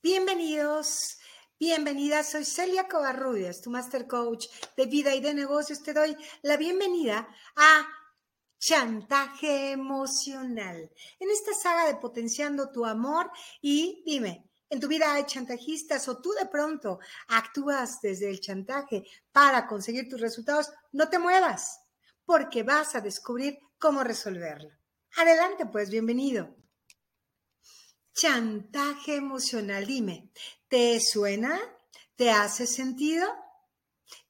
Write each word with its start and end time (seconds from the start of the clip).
Bienvenidos, 0.00 1.18
bienvenidas. 1.58 2.30
Soy 2.30 2.44
Celia 2.44 2.86
Covarrubias, 2.86 3.60
tu 3.60 3.68
Master 3.68 4.06
Coach 4.06 4.46
de 4.76 4.86
vida 4.86 5.12
y 5.12 5.20
de 5.20 5.34
negocios. 5.34 5.82
Te 5.82 5.92
doy 5.92 6.16
la 6.42 6.56
bienvenida 6.56 7.28
a 7.56 7.88
Chantaje 8.60 9.72
Emocional. 9.72 10.88
En 11.18 11.30
esta 11.30 11.52
saga 11.52 11.86
de 11.86 11.96
Potenciando 11.96 12.70
tu 12.70 12.86
Amor 12.86 13.28
y 13.60 14.04
dime, 14.06 14.48
¿en 14.70 14.78
tu 14.78 14.86
vida 14.86 15.12
hay 15.12 15.24
chantajistas 15.24 16.06
o 16.06 16.18
tú 16.18 16.30
de 16.30 16.46
pronto 16.46 17.00
actúas 17.26 18.00
desde 18.00 18.30
el 18.30 18.38
chantaje 18.38 19.02
para 19.32 19.66
conseguir 19.66 20.08
tus 20.08 20.20
resultados? 20.20 20.70
No 20.92 21.08
te 21.08 21.18
muevas, 21.18 21.80
porque 22.24 22.62
vas 22.62 22.94
a 22.94 23.00
descubrir 23.00 23.58
cómo 23.80 24.04
resolverlo. 24.04 24.70
Adelante, 25.16 25.66
pues, 25.66 25.90
bienvenido. 25.90 26.54
Chantaje 28.18 29.14
emocional. 29.14 29.86
Dime, 29.86 30.32
¿te 30.66 30.98
suena? 30.98 31.56
¿Te 32.16 32.30
hace 32.30 32.66
sentido? 32.66 33.28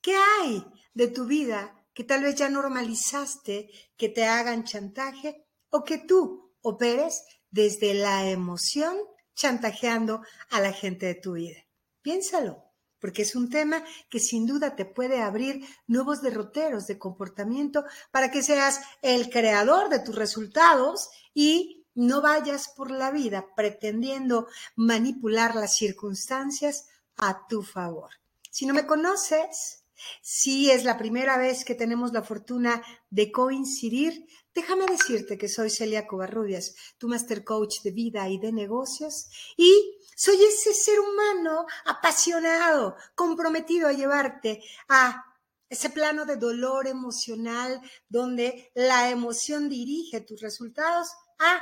¿Qué 0.03 0.15
hay 0.15 0.62
de 0.93 1.09
tu 1.09 1.25
vida 1.25 1.87
que 1.95 2.05
tal 2.05 2.23
vez 2.23 2.35
ya 2.35 2.51
normalizaste 2.51 3.71
que 3.97 4.11
te 4.11 4.27
hagan 4.27 4.65
chantaje 4.65 5.47
o 5.71 5.85
que 5.85 5.97
tú 5.97 6.53
operes 6.61 7.25
desde 7.51 7.95
la 7.95 8.29
emoción 8.29 8.95
chantajeando 9.35 10.20
a 10.51 10.61
la 10.61 10.75
gente 10.75 11.07
de 11.07 11.15
tu 11.15 11.33
vida? 11.33 11.65
Piénsalo, 12.03 12.62
porque 12.98 13.23
es 13.23 13.34
un 13.34 13.48
tema 13.48 13.83
que 14.11 14.20
sin 14.20 14.45
duda 14.45 14.77
te 14.77 14.84
puede 14.84 15.23
abrir 15.23 15.67
nuevos 15.87 16.20
derroteros 16.20 16.87
de 16.89 16.98
comportamiento 16.98 17.84
para 18.11 18.31
que 18.31 18.43
seas 18.43 18.83
el 19.01 19.31
creador 19.31 19.89
de 19.89 20.01
tus 20.01 20.15
resultados 20.15 21.09
y 21.33 21.78
no 21.98 22.23
vayas 22.23 22.69
por 22.69 22.93
la 22.93 23.11
vida 23.11 23.55
pretendiendo 23.57 24.47
manipular 24.77 25.56
las 25.56 25.77
circunstancias 25.77 26.87
a 27.16 27.48
tu 27.48 27.62
favor. 27.62 28.11
Si 28.50 28.67
no 28.67 28.73
me 28.73 28.86
conoces, 28.86 29.84
si 30.23 30.70
es 30.70 30.84
la 30.84 30.97
primera 30.97 31.39
vez 31.39 31.64
que 31.64 31.75
tenemos 31.75 32.12
la 32.12 32.23
fortuna 32.23 32.84
de 33.11 33.33
coincidir, 33.33 34.28
déjame 34.55 34.86
decirte 34.86 35.36
que 35.36 35.48
soy 35.48 35.70
Celia 35.70 36.06
Covarrubias, 36.06 36.77
tu 36.98 37.08
master 37.08 37.42
coach 37.42 37.81
de 37.83 37.91
vida 37.91 38.28
y 38.28 38.39
de 38.39 38.53
negocios, 38.53 39.28
y 39.56 39.98
soy 40.14 40.36
ese 40.41 40.75
ser 40.75 41.01
humano 41.01 41.67
apasionado, 41.84 42.95
comprometido 43.17 43.89
a 43.89 43.92
llevarte 43.92 44.62
a 44.89 45.25
ese 45.69 45.91
plano 45.91 46.25
de 46.27 46.36
dolor 46.36 46.86
emocional 46.86 47.83
donde 48.08 48.70
la 48.75 49.11
emoción 49.11 49.69
dirige 49.69 50.20
tus 50.20 50.41
resultados 50.41 51.08
a 51.41 51.61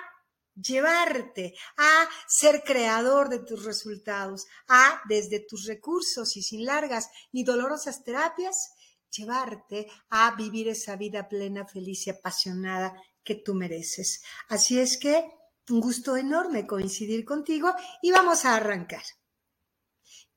llevarte 0.56 1.54
a 1.76 2.08
ser 2.26 2.62
creador 2.64 3.28
de 3.28 3.40
tus 3.40 3.64
resultados, 3.64 4.46
a 4.68 5.00
desde 5.08 5.40
tus 5.40 5.66
recursos 5.66 6.36
y 6.36 6.42
sin 6.42 6.64
largas 6.64 7.10
ni 7.32 7.44
dolorosas 7.44 8.02
terapias, 8.02 8.72
llevarte 9.10 9.88
a 10.10 10.34
vivir 10.34 10.68
esa 10.68 10.96
vida 10.96 11.28
plena, 11.28 11.66
feliz 11.66 12.06
y 12.06 12.10
apasionada 12.10 12.94
que 13.22 13.36
tú 13.36 13.54
mereces. 13.54 14.22
Así 14.48 14.78
es 14.78 14.98
que 14.98 15.30
un 15.68 15.80
gusto 15.80 16.16
enorme 16.16 16.66
coincidir 16.66 17.24
contigo 17.24 17.74
y 18.02 18.10
vamos 18.12 18.44
a 18.44 18.56
arrancar. 18.56 19.02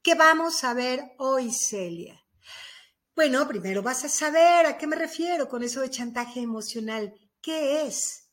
¿Qué 0.01 0.15
vamos 0.15 0.63
a 0.63 0.73
ver 0.73 1.11
hoy, 1.17 1.51
Celia? 1.51 2.23
Bueno, 3.15 3.45
primero 3.47 3.83
vas 3.83 4.05
a 4.05 4.09
saber 4.09 4.65
a 4.65 4.77
qué 4.77 4.87
me 4.87 4.95
refiero 4.95 5.49
con 5.49 5.61
eso 5.61 5.81
de 5.81 5.89
chantaje 5.89 6.39
emocional. 6.39 7.13
¿Qué 7.41 7.85
es? 7.85 8.28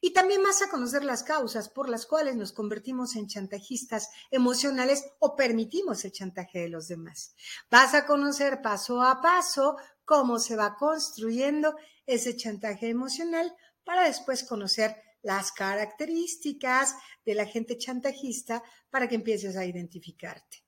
Y 0.00 0.12
también 0.12 0.42
vas 0.42 0.62
a 0.62 0.68
conocer 0.68 1.04
las 1.04 1.22
causas 1.22 1.68
por 1.68 1.88
las 1.88 2.06
cuales 2.06 2.36
nos 2.36 2.52
convertimos 2.52 3.16
en 3.16 3.26
chantajistas 3.26 4.10
emocionales 4.30 5.04
o 5.18 5.36
permitimos 5.36 6.04
el 6.04 6.12
chantaje 6.12 6.60
de 6.60 6.68
los 6.68 6.88
demás. 6.88 7.34
Vas 7.70 7.94
a 7.94 8.06
conocer 8.06 8.62
paso 8.62 9.02
a 9.02 9.20
paso 9.20 9.76
cómo 10.04 10.38
se 10.38 10.56
va 10.56 10.76
construyendo 10.76 11.76
ese 12.06 12.36
chantaje 12.36 12.88
emocional 12.88 13.54
para 13.84 14.04
después 14.04 14.44
conocer 14.44 14.96
las 15.22 15.50
características 15.50 16.94
de 17.24 17.34
la 17.34 17.46
gente 17.46 17.76
chantajista 17.76 18.62
para 18.90 19.08
que 19.08 19.16
empieces 19.16 19.56
a 19.56 19.64
identificarte. 19.64 20.64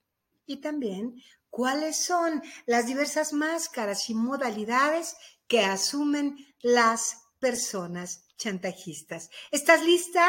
Y 0.46 0.60
también 0.60 1.14
cuáles 1.50 1.96
son 1.96 2.42
las 2.66 2.86
diversas 2.86 3.32
máscaras 3.32 4.10
y 4.10 4.14
modalidades 4.14 5.16
que 5.46 5.60
asumen 5.60 6.36
las 6.60 7.22
personas 7.38 8.24
chantajistas. 8.38 9.28
¿Estás 9.50 9.82
lista? 9.82 10.26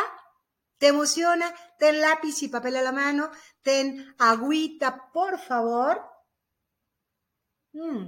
¿Te 0.78 0.88
emociona? 0.88 1.54
Ten 1.78 2.02
lápiz 2.02 2.42
y 2.44 2.48
papel 2.50 2.78
a 2.78 2.82
la 2.82 2.92
mano, 2.92 3.32
ten 3.62 4.16
agüita, 4.18 5.12
por 5.14 5.40
favor. 5.40 6.02
Mm. 7.74 8.08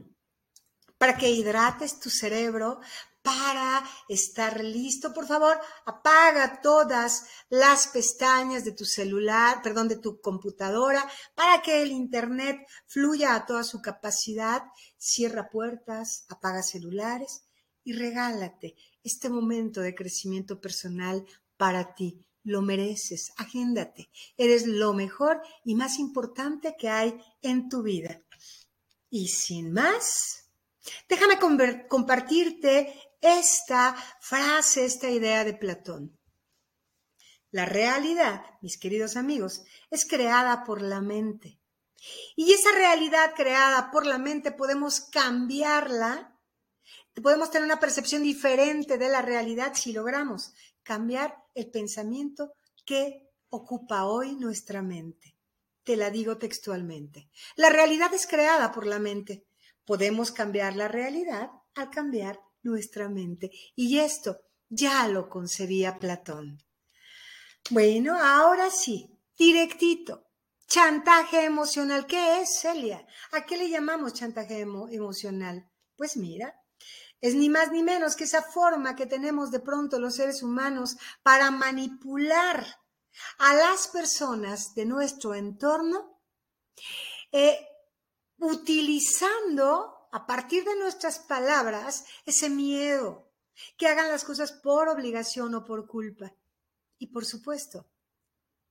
Para 0.98 1.18
que 1.18 1.30
hidrates 1.30 2.00
tu 2.00 2.10
cerebro, 2.10 2.80
para 3.22 3.84
estar 4.08 4.64
listo, 4.64 5.14
por 5.14 5.28
favor, 5.28 5.60
apaga 5.86 6.62
todas 6.62 7.26
las 7.50 7.88
pestañas 7.88 8.64
de 8.64 8.72
tu 8.72 8.86
celular, 8.86 9.62
perdón, 9.62 9.88
de 9.88 9.98
tu 9.98 10.22
computadora, 10.22 11.08
para 11.36 11.62
que 11.62 11.82
el 11.84 11.92
Internet 11.92 12.66
fluya 12.88 13.36
a 13.36 13.46
toda 13.46 13.64
su 13.64 13.82
capacidad. 13.82 14.64
Cierra 14.98 15.50
puertas, 15.50 16.26
apaga 16.30 16.64
celulares 16.64 17.44
y 17.84 17.94
regálate 17.94 18.76
este 19.04 19.30
momento 19.30 19.82
de 19.82 19.96
crecimiento 19.96 20.60
personal 20.60 21.26
para 21.58 21.94
ti. 21.96 22.26
Lo 22.44 22.62
mereces, 22.62 23.32
agéndate. 23.38 24.10
Eres 24.36 24.66
lo 24.66 24.94
mejor 24.94 25.42
y 25.64 25.76
más 25.76 26.00
importante 26.00 26.76
que 26.78 26.90
hay 26.90 27.20
en 27.42 27.70
tu 27.70 27.84
vida. 27.84 28.22
Y 29.10 29.28
sin 29.28 29.72
más, 29.72 30.50
déjame 31.08 31.38
compartirte 31.88 32.94
esta 33.22 33.96
frase, 34.20 34.86
esta 34.86 35.10
idea 35.10 35.44
de 35.44 35.54
Platón. 35.54 36.18
La 37.52 37.66
realidad, 37.66 38.44
mis 38.62 38.80
queridos 38.80 39.18
amigos, 39.18 39.64
es 39.90 40.06
creada 40.06 40.64
por 40.64 40.82
la 40.82 41.02
mente. 41.02 41.60
Y 42.36 42.54
esa 42.54 42.72
realidad 42.72 43.34
creada 43.36 43.92
por 43.92 44.06
la 44.06 44.18
mente 44.18 44.52
podemos 44.52 45.02
cambiarla 45.02 46.31
podemos 47.20 47.52
tener 47.52 47.66
una 47.66 47.80
percepción 47.80 48.24
diferente 48.24 48.98
de 48.98 49.10
la 49.10 49.22
realidad 49.22 49.74
si 49.74 49.92
logramos 49.92 50.54
cambiar 50.84 51.36
el 51.54 51.70
pensamiento 51.70 52.54
que 52.86 53.30
ocupa 53.50 54.06
hoy 54.06 54.36
nuestra 54.36 54.82
mente. 54.82 55.36
Te 55.84 55.98
la 55.98 56.10
digo 56.10 56.38
textualmente. 56.38 57.30
La 57.56 57.70
realidad 57.70 58.14
es 58.14 58.28
creada 58.28 58.72
por 58.72 58.86
la 58.86 59.00
mente. 59.00 59.46
Podemos 59.86 60.32
cambiar 60.32 60.76
la 60.76 60.88
realidad 60.88 61.50
al 61.76 61.90
cambiar 61.90 62.40
nuestra 62.64 63.10
mente. 63.10 63.52
Y 63.76 64.00
esto 64.00 64.42
ya 64.70 65.08
lo 65.08 65.28
concebía 65.28 66.00
Platón. 66.00 66.64
Bueno, 67.70 68.18
ahora 68.18 68.70
sí, 68.70 69.18
directito. 69.38 70.28
Chantaje 70.68 71.44
emocional. 71.44 72.06
¿Qué 72.06 72.42
es, 72.42 72.60
Celia? 72.62 73.06
¿A 73.34 73.46
qué 73.46 73.58
le 73.58 73.70
llamamos 73.70 74.14
chantaje 74.14 74.62
emocional? 74.62 75.70
Pues 75.98 76.16
mira, 76.16 76.61
es 77.22 77.36
ni 77.36 77.50
más 77.50 77.72
ni 77.72 77.84
menos 77.84 78.16
que 78.16 78.24
esa 78.24 78.42
forma 78.42 78.96
que 78.96 79.06
tenemos 79.06 79.52
de 79.52 79.60
pronto 79.60 80.00
los 80.00 80.16
seres 80.16 80.42
humanos 80.42 80.98
para 81.24 81.52
manipular 81.52 82.66
a 83.38 83.54
las 83.54 83.88
personas 83.88 84.74
de 84.74 84.86
nuestro 84.86 85.36
entorno, 85.36 86.20
eh, 87.32 87.60
utilizando 88.40 90.10
a 90.12 90.26
partir 90.26 90.66
de 90.66 90.76
nuestras 90.78 91.20
palabras 91.20 92.06
ese 92.26 92.50
miedo, 92.50 93.32
que 93.78 93.88
hagan 93.88 94.10
las 94.10 94.24
cosas 94.24 94.52
por 94.52 94.90
obligación 94.90 95.54
o 95.54 95.64
por 95.64 95.86
culpa. 95.88 96.34
Y 96.98 97.08
por 97.08 97.26
supuesto, 97.26 97.92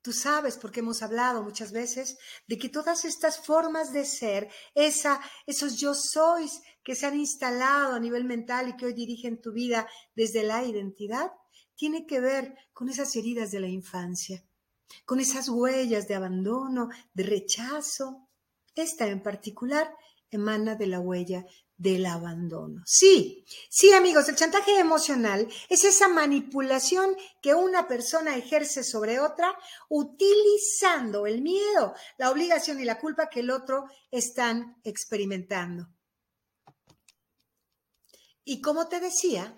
Tú 0.02 0.14
sabes, 0.14 0.56
porque 0.56 0.80
hemos 0.80 1.02
hablado 1.02 1.42
muchas 1.42 1.72
veces, 1.72 2.16
de 2.46 2.56
que 2.56 2.70
todas 2.70 3.04
estas 3.04 3.44
formas 3.44 3.92
de 3.92 4.06
ser, 4.06 4.50
esa, 4.74 5.20
esos 5.46 5.76
yo 5.76 5.92
sois 5.94 6.62
que 6.82 6.94
se 6.94 7.06
han 7.06 7.18
instalado 7.18 7.94
a 7.94 8.00
nivel 8.00 8.24
mental 8.24 8.68
y 8.68 8.76
que 8.76 8.86
hoy 8.86 8.92
dirigen 8.92 9.40
tu 9.40 9.52
vida 9.52 9.88
desde 10.14 10.42
la 10.42 10.64
identidad, 10.64 11.32
tiene 11.74 12.06
que 12.06 12.20
ver 12.20 12.54
con 12.72 12.88
esas 12.88 13.14
heridas 13.16 13.50
de 13.50 13.60
la 13.60 13.68
infancia, 13.68 14.44
con 15.04 15.20
esas 15.20 15.48
huellas 15.48 16.08
de 16.08 16.14
abandono, 16.14 16.88
de 17.14 17.22
rechazo. 17.22 18.28
Esta 18.74 19.06
en 19.06 19.22
particular 19.22 19.94
emana 20.30 20.74
de 20.74 20.86
la 20.86 21.00
huella 21.00 21.44
del 21.80 22.04
abandono. 22.04 22.82
Sí, 22.84 23.46
sí 23.70 23.92
amigos, 23.94 24.28
el 24.28 24.36
chantaje 24.36 24.78
emocional 24.78 25.48
es 25.70 25.84
esa 25.84 26.08
manipulación 26.08 27.16
que 27.40 27.54
una 27.54 27.88
persona 27.88 28.36
ejerce 28.36 28.84
sobre 28.84 29.18
otra 29.18 29.56
utilizando 29.88 31.26
el 31.26 31.40
miedo, 31.40 31.94
la 32.18 32.30
obligación 32.30 32.78
y 32.80 32.84
la 32.84 32.98
culpa 32.98 33.30
que 33.30 33.40
el 33.40 33.50
otro 33.50 33.86
están 34.10 34.76
experimentando. 34.84 35.88
Y 38.50 38.60
como 38.60 38.88
te 38.88 38.98
decía, 38.98 39.56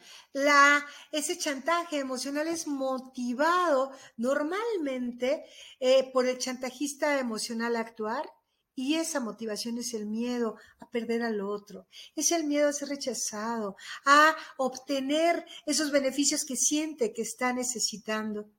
ese 1.13 1.39
chantaje 1.39 1.99
emocional 1.99 2.47
es 2.47 2.67
motivado 2.67 3.91
normalmente 4.19 5.47
eh, 5.81 6.11
por 6.13 6.27
el 6.27 6.37
chantajista 6.37 7.19
emocional 7.19 7.77
a 7.77 7.81
actuar 7.81 8.31
y 8.75 8.97
esa 8.97 9.19
motivación 9.19 9.79
es 9.79 9.95
el 9.95 10.05
miedo 10.05 10.57
a 10.79 10.91
perder 10.91 11.23
al 11.23 11.41
otro, 11.41 11.87
es 12.17 12.33
el 12.33 12.45
miedo 12.45 12.69
a 12.69 12.75
ser 12.75 12.91
rechazado, 12.91 13.77
a 14.05 14.37
obtener 14.59 15.47
esos 15.65 15.91
beneficios 15.91 16.45
que 16.45 16.57
siente 16.57 17.15
que 17.15 17.23
está 17.23 17.55
necesitando. 17.55 18.51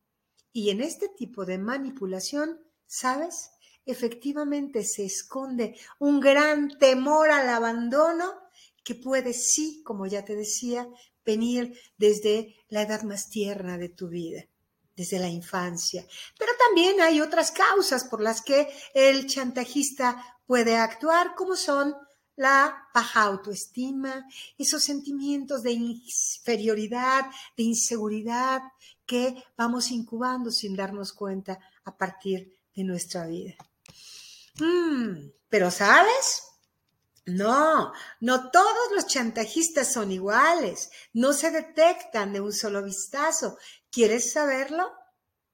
Y 0.52 0.72
en 0.72 0.82
este 0.82 1.10
tipo 1.10 1.46
de 1.46 1.60
manipulación, 1.60 2.60
¿sabes? 2.88 3.52
Efectivamente 3.86 4.84
se 4.84 5.06
esconde 5.06 5.80
un 6.00 6.20
gran 6.20 6.76
temor 6.80 7.30
al 7.30 7.50
abandono 7.50 8.43
que 8.84 8.96
puede, 8.96 9.34
sí, 9.34 9.82
como 9.84 10.06
ya 10.06 10.26
te 10.26 10.36
decía, 10.36 10.88
venir 11.26 11.80
desde 11.98 12.56
la 12.70 12.82
edad 12.82 13.04
más 13.04 13.30
tierna 13.30 13.78
de 13.78 13.90
tu 13.90 14.10
vida 14.10 14.46
desde 14.96 15.20
la 15.20 15.30
infancia. 15.30 16.06
Pero 16.38 16.52
también 16.68 17.02
hay 17.02 17.22
otras 17.22 17.52
causas 17.52 18.06
por 18.06 18.22
las 18.22 18.42
que 18.42 18.68
el 18.94 19.26
chantajista 19.28 20.24
puede 20.46 20.76
actuar, 20.76 21.34
como 21.36 21.56
son 21.56 21.96
la 22.36 22.88
baja 22.94 23.24
autoestima, 23.24 24.26
esos 24.58 24.84
sentimientos 24.84 25.62
de 25.62 25.72
inferioridad, 25.72 27.26
de 27.56 27.64
inseguridad 27.64 28.62
que 29.06 29.44
vamos 29.56 29.92
incubando 29.92 30.50
sin 30.50 30.76
darnos 30.76 31.14
cuenta 31.14 31.60
a 31.86 31.96
partir 31.96 32.60
de 32.76 32.84
nuestra 32.84 33.28
vida. 33.28 33.56
Mm, 34.60 35.30
pero 35.50 35.70
¿sabes? 35.70 36.44
No, 37.26 37.94
no 38.20 38.52
todos 38.52 38.92
los 38.94 39.08
chantajistas 39.08 39.94
son 39.94 40.12
iguales, 40.12 40.92
no 41.14 41.32
se 41.32 41.52
detectan 41.52 42.34
de 42.34 42.42
un 42.42 42.52
solo 42.52 42.84
vistazo. 42.84 43.58
¿Quieres 43.90 44.34
saberlo? 44.34 44.92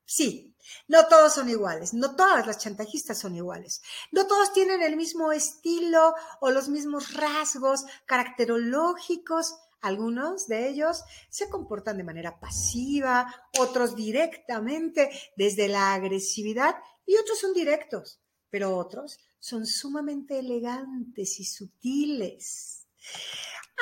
Sí, 0.04 0.56
no 0.88 1.06
todos 1.06 1.36
son 1.36 1.48
iguales, 1.48 1.94
no 1.94 2.16
todas 2.16 2.48
las 2.48 2.57
chantajistas 2.57 3.19
son 3.19 3.36
iguales, 3.36 3.83
no 4.12 4.25
todos 4.25 4.51
tienen 4.54 4.81
el 4.81 4.95
mismo 4.95 5.31
estilo 5.31 6.16
o 6.42 6.50
los 6.50 6.69
mismos 6.69 7.13
rasgos 7.13 7.86
caracterológicos. 8.07 9.56
Algunos 9.81 10.48
de 10.48 10.68
ellos 10.68 11.04
se 11.30 11.50
comportan 11.50 11.98
de 11.98 12.04
manera 12.04 12.39
pasiva, 12.39 13.33
otros 13.60 13.95
directamente 13.95 15.10
desde 15.38 15.68
la 15.68 15.94
agresividad 15.94 16.75
y 17.06 17.16
otros 17.16 17.39
son 17.39 17.54
directos, 17.54 18.19
pero 18.50 18.78
otros 18.78 19.18
son 19.40 19.66
sumamente 19.66 20.40
elegantes 20.40 21.40
y 21.40 21.46
sutiles. 21.46 22.88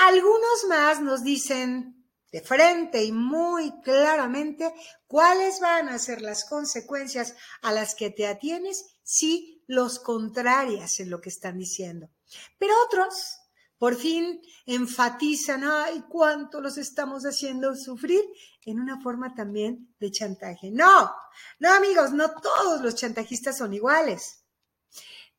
Algunos 0.07 0.65
más 0.69 1.01
nos 1.01 1.23
dicen 1.23 1.97
de 2.31 2.41
frente 2.41 3.03
y 3.03 3.11
muy 3.11 3.81
claramente 3.81 4.73
cuáles 5.07 5.59
van 5.59 5.89
a 5.89 5.97
ser 5.97 6.21
las 6.21 6.45
consecuencias 6.45 7.35
a 7.61 7.71
las 7.71 7.95
que 7.95 8.09
te 8.09 8.27
atienes 8.27 8.85
si 9.03 9.63
los 9.67 9.99
contrarias 9.99 10.99
en 10.99 11.09
lo 11.09 11.21
que 11.21 11.29
están 11.29 11.57
diciendo. 11.57 12.09
Pero 12.59 12.73
otros, 12.85 13.39
por 13.77 13.95
fin, 13.95 14.41
enfatizan, 14.65 15.63
ay, 15.63 16.03
cuánto 16.09 16.61
los 16.61 16.77
estamos 16.77 17.23
haciendo 17.23 17.75
sufrir 17.75 18.21
en 18.65 18.79
una 18.79 18.99
forma 19.01 19.33
también 19.33 19.95
de 19.99 20.11
chantaje. 20.11 20.69
No, 20.71 21.13
no 21.59 21.73
amigos, 21.73 22.11
no 22.11 22.31
todos 22.31 22.81
los 22.81 22.95
chantajistas 22.95 23.57
son 23.57 23.73
iguales. 23.73 24.43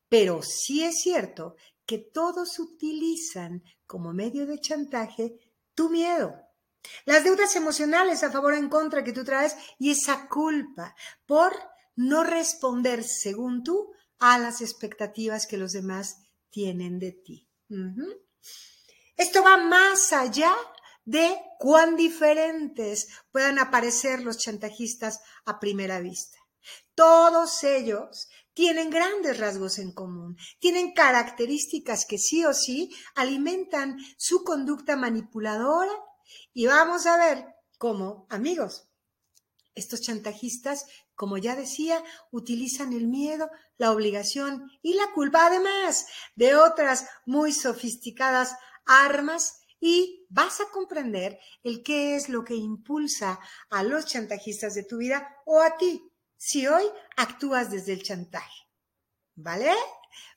Pero 0.09 0.43
sí 0.43 0.85
es 0.85 1.01
cierto 1.03 1.57
que 1.87 1.99
todos 1.99 2.59
utilizan 2.59 3.63
como 3.87 4.13
medio 4.13 4.47
de 4.47 4.61
chantaje 4.61 5.55
tu 5.75 5.91
miedo. 5.91 6.35
Las 7.05 7.25
deudas 7.25 7.55
emocionales 7.57 8.23
a 8.23 8.31
favor 8.31 8.53
o 8.53 8.57
en 8.57 8.69
contra 8.69 9.05
que 9.05 9.13
tú 9.13 9.25
traes 9.25 9.57
y 9.79 9.91
esa 9.91 10.29
culpa 10.29 10.95
por 11.27 11.53
no 11.97 12.25
responder 12.25 13.05
según 13.05 13.63
tú 13.63 13.93
a 14.19 14.39
las 14.39 14.61
expectativas 14.61 15.47
que 15.47 15.57
los 15.57 15.73
demás 15.73 16.19
tienen 16.51 16.99
de 16.99 17.13
ti. 17.13 17.49
Esto 19.17 19.43
va 19.43 19.57
más 19.57 20.13
allá 20.13 20.55
de 21.05 21.37
cuán 21.59 21.97
diferentes 21.97 23.09
puedan 23.33 23.59
aparecer 23.59 24.23
los 24.23 24.39
chantajistas 24.39 25.21
a 25.45 25.59
primera 25.59 26.01
vista. 26.01 26.39
Todos 26.95 27.65
ellos 27.65 28.29
tienen 28.59 28.91
grandes 28.91 29.39
rasgos 29.39 29.79
en 29.79 29.93
común, 29.93 30.37
tienen 30.59 30.93
características 30.93 32.05
que 32.05 32.19
sí 32.19 32.45
o 32.45 32.53
sí 32.53 32.91
alimentan 33.15 33.97
su 34.17 34.43
conducta 34.43 34.97
manipuladora 34.97 35.93
y 36.53 36.67
vamos 36.67 37.07
a 37.07 37.17
ver 37.19 37.47
cómo, 37.79 38.27
amigos, 38.29 38.91
estos 39.77 40.01
chantajistas, 40.01 40.87
como 41.15 41.39
ya 41.39 41.55
decía, 41.55 42.03
utilizan 42.33 42.93
el 42.93 43.07
miedo, 43.07 43.49
la 43.77 43.93
obligación 43.93 44.69
y 44.83 44.95
la 44.95 45.13
culpa, 45.15 45.47
además 45.47 46.07
de 46.35 46.57
otras 46.57 47.07
muy 47.27 47.53
sofisticadas 47.53 48.57
armas. 48.85 49.61
Y 49.79 50.27
vas 50.31 50.61
a 50.61 50.69
comprender 50.73 51.39
el 51.63 51.85
qué 51.85 52.17
es 52.17 52.29
lo 52.29 52.43
que 52.43 52.57
impulsa 52.57 53.39
a 53.71 53.85
los 53.85 54.07
chantajistas 54.07 54.75
de 54.75 54.83
tu 54.83 54.97
vida 54.97 55.37
o 55.47 55.61
a 55.61 55.77
ti 55.77 56.03
si 56.39 56.67
hoy 56.67 56.85
actúas 57.17 57.71
desde 57.71 57.93
el 57.93 58.03
chantaje. 58.03 58.63
¿Vale? 59.35 59.73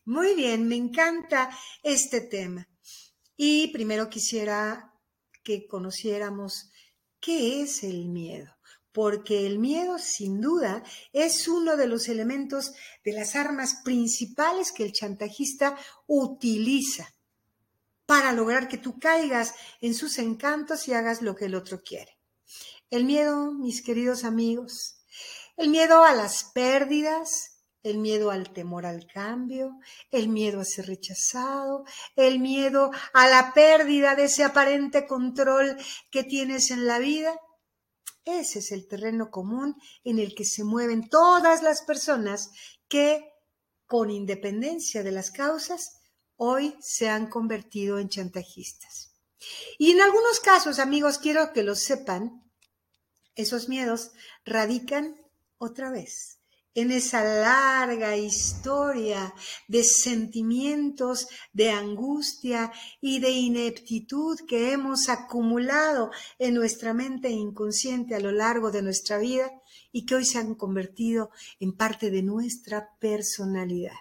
Muy 0.03 0.35
bien, 0.35 0.67
me 0.67 0.75
encanta 0.75 1.49
este 1.81 2.21
tema. 2.21 2.67
Y 3.37 3.69
primero 3.69 4.09
quisiera 4.09 4.93
que 5.43 5.67
conociéramos 5.67 6.71
qué 7.19 7.61
es 7.61 7.83
el 7.83 8.09
miedo, 8.09 8.55
porque 8.91 9.47
el 9.47 9.59
miedo 9.59 9.97
sin 9.97 10.41
duda 10.41 10.83
es 11.13 11.47
uno 11.47 11.77
de 11.77 11.87
los 11.87 12.09
elementos 12.09 12.73
de 13.03 13.13
las 13.13 13.35
armas 13.35 13.81
principales 13.83 14.71
que 14.71 14.83
el 14.83 14.91
chantajista 14.91 15.77
utiliza 16.07 17.07
para 18.05 18.33
lograr 18.33 18.67
que 18.67 18.77
tú 18.77 18.99
caigas 18.99 19.55
en 19.79 19.93
sus 19.93 20.17
encantos 20.17 20.87
y 20.87 20.93
hagas 20.93 21.21
lo 21.21 21.35
que 21.35 21.45
el 21.45 21.55
otro 21.55 21.81
quiere. 21.81 22.17
El 22.89 23.05
miedo, 23.05 23.53
mis 23.53 23.81
queridos 23.81 24.25
amigos, 24.25 25.00
el 25.57 25.69
miedo 25.69 26.03
a 26.03 26.13
las 26.13 26.45
pérdidas, 26.53 27.51
el 27.83 27.97
miedo 27.97 28.31
al 28.31 28.53
temor 28.53 28.85
al 28.85 29.07
cambio, 29.07 29.79
el 30.11 30.29
miedo 30.29 30.61
a 30.61 30.65
ser 30.65 30.87
rechazado, 30.87 31.83
el 32.15 32.39
miedo 32.39 32.91
a 33.13 33.27
la 33.27 33.53
pérdida 33.53 34.15
de 34.15 34.25
ese 34.25 34.43
aparente 34.43 35.07
control 35.07 35.77
que 36.11 36.23
tienes 36.23 36.71
en 36.71 36.85
la 36.85 36.99
vida. 36.99 37.35
Ese 38.23 38.59
es 38.59 38.71
el 38.71 38.87
terreno 38.87 39.31
común 39.31 39.75
en 40.03 40.19
el 40.19 40.35
que 40.35 40.45
se 40.45 40.63
mueven 40.63 41.09
todas 41.09 41.63
las 41.63 41.81
personas 41.81 42.51
que, 42.87 43.31
con 43.87 44.11
independencia 44.11 45.01
de 45.01 45.11
las 45.11 45.31
causas, 45.31 46.01
hoy 46.35 46.75
se 46.79 47.09
han 47.09 47.27
convertido 47.27 47.97
en 47.97 48.09
chantajistas. 48.09 49.11
Y 49.79 49.91
en 49.91 50.01
algunos 50.01 50.39
casos, 50.39 50.77
amigos, 50.77 51.17
quiero 51.17 51.51
que 51.51 51.63
lo 51.63 51.75
sepan, 51.75 52.43
esos 53.35 53.69
miedos 53.69 54.11
radican 54.45 55.20
otra 55.61 55.91
vez 55.91 56.41
en 56.73 56.91
esa 56.91 57.23
larga 57.23 58.15
historia 58.15 59.33
de 59.67 59.83
sentimientos 59.83 61.27
de 61.51 61.69
angustia 61.69 62.71
y 63.01 63.19
de 63.19 63.29
ineptitud 63.29 64.39
que 64.47 64.71
hemos 64.71 65.09
acumulado 65.09 66.11
en 66.39 66.53
nuestra 66.53 66.93
mente 66.93 67.29
inconsciente 67.29 68.15
a 68.15 68.21
lo 68.21 68.31
largo 68.31 68.71
de 68.71 68.81
nuestra 68.81 69.17
vida 69.17 69.51
y 69.91 70.05
que 70.05 70.15
hoy 70.15 70.25
se 70.25 70.37
han 70.37 70.55
convertido 70.55 71.31
en 71.59 71.75
parte 71.75 72.09
de 72.09 72.23
nuestra 72.23 72.89
personalidad. 72.99 73.97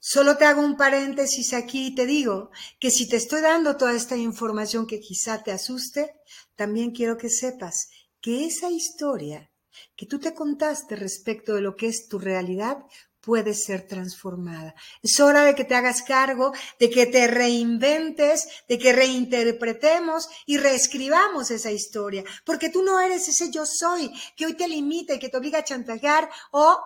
Solo 0.00 0.38
te 0.38 0.46
hago 0.46 0.62
un 0.62 0.78
paréntesis 0.78 1.52
aquí 1.52 1.88
y 1.88 1.94
te 1.94 2.06
digo 2.06 2.50
que 2.78 2.90
si 2.90 3.06
te 3.06 3.16
estoy 3.16 3.42
dando 3.42 3.76
toda 3.76 3.94
esta 3.94 4.16
información 4.16 4.86
que 4.86 4.98
quizá 4.98 5.42
te 5.42 5.52
asuste, 5.52 6.14
también 6.56 6.92
quiero 6.92 7.18
que 7.18 7.28
sepas 7.28 7.90
que 8.22 8.46
esa 8.46 8.70
historia 8.70 9.49
que 9.96 10.06
tú 10.06 10.18
te 10.18 10.34
contaste 10.34 10.96
respecto 10.96 11.54
de 11.54 11.60
lo 11.60 11.76
que 11.76 11.88
es 11.88 12.08
tu 12.08 12.18
realidad 12.18 12.78
puede 13.20 13.54
ser 13.54 13.86
transformada. 13.86 14.74
Es 15.02 15.20
hora 15.20 15.44
de 15.44 15.54
que 15.54 15.64
te 15.64 15.74
hagas 15.74 16.02
cargo, 16.02 16.52
de 16.78 16.90
que 16.90 17.06
te 17.06 17.26
reinventes, 17.26 18.48
de 18.68 18.78
que 18.78 18.92
reinterpretemos 18.92 20.28
y 20.46 20.56
reescribamos 20.56 21.50
esa 21.50 21.70
historia, 21.70 22.24
porque 22.44 22.70
tú 22.70 22.82
no 22.82 22.98
eres 22.98 23.28
ese 23.28 23.50
yo 23.50 23.64
soy 23.66 24.10
que 24.36 24.46
hoy 24.46 24.54
te 24.54 24.68
limita 24.68 25.14
y 25.14 25.18
que 25.18 25.28
te 25.28 25.36
obliga 25.36 25.58
a 25.58 25.64
chantajear 25.64 26.30
o 26.52 26.78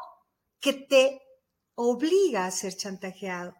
que 0.61 0.73
te 0.73 1.21
obliga 1.77 2.47
a 2.47 2.51
ser 2.51 2.75
chantajeado. 2.75 3.55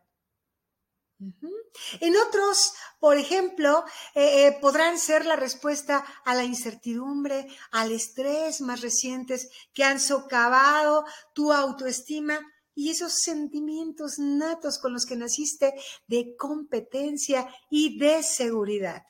En 2.01 2.17
otros, 2.17 2.73
por 3.01 3.17
ejemplo, 3.17 3.85
eh, 4.15 4.47
eh, 4.47 4.59
podrán 4.61 4.99
ser 4.99 5.27
la 5.27 5.37
respuesta 5.37 6.05
a 6.25 6.35
la 6.35 6.45
incertidumbre, 6.45 7.49
al 7.73 7.93
estrés 7.93 8.61
más 8.61 8.81
recientes 8.81 9.49
que 9.73 9.85
han 9.85 10.01
socavado 10.01 11.05
tu 11.35 11.53
autoestima 11.53 12.41
y 12.75 12.91
esos 12.91 13.15
sentimientos 13.23 14.19
natos 14.19 14.79
con 14.79 14.93
los 14.93 15.07
que 15.07 15.17
naciste 15.17 15.75
de 16.07 16.37
competencia 16.37 17.49
y 17.71 17.99
de 17.99 18.23
seguridad. 18.23 19.05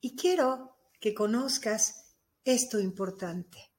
Y 0.00 0.16
quiero 0.16 0.76
que 1.00 1.14
conozcas 1.14 2.14
esto 2.44 2.78
importante. 2.78 3.75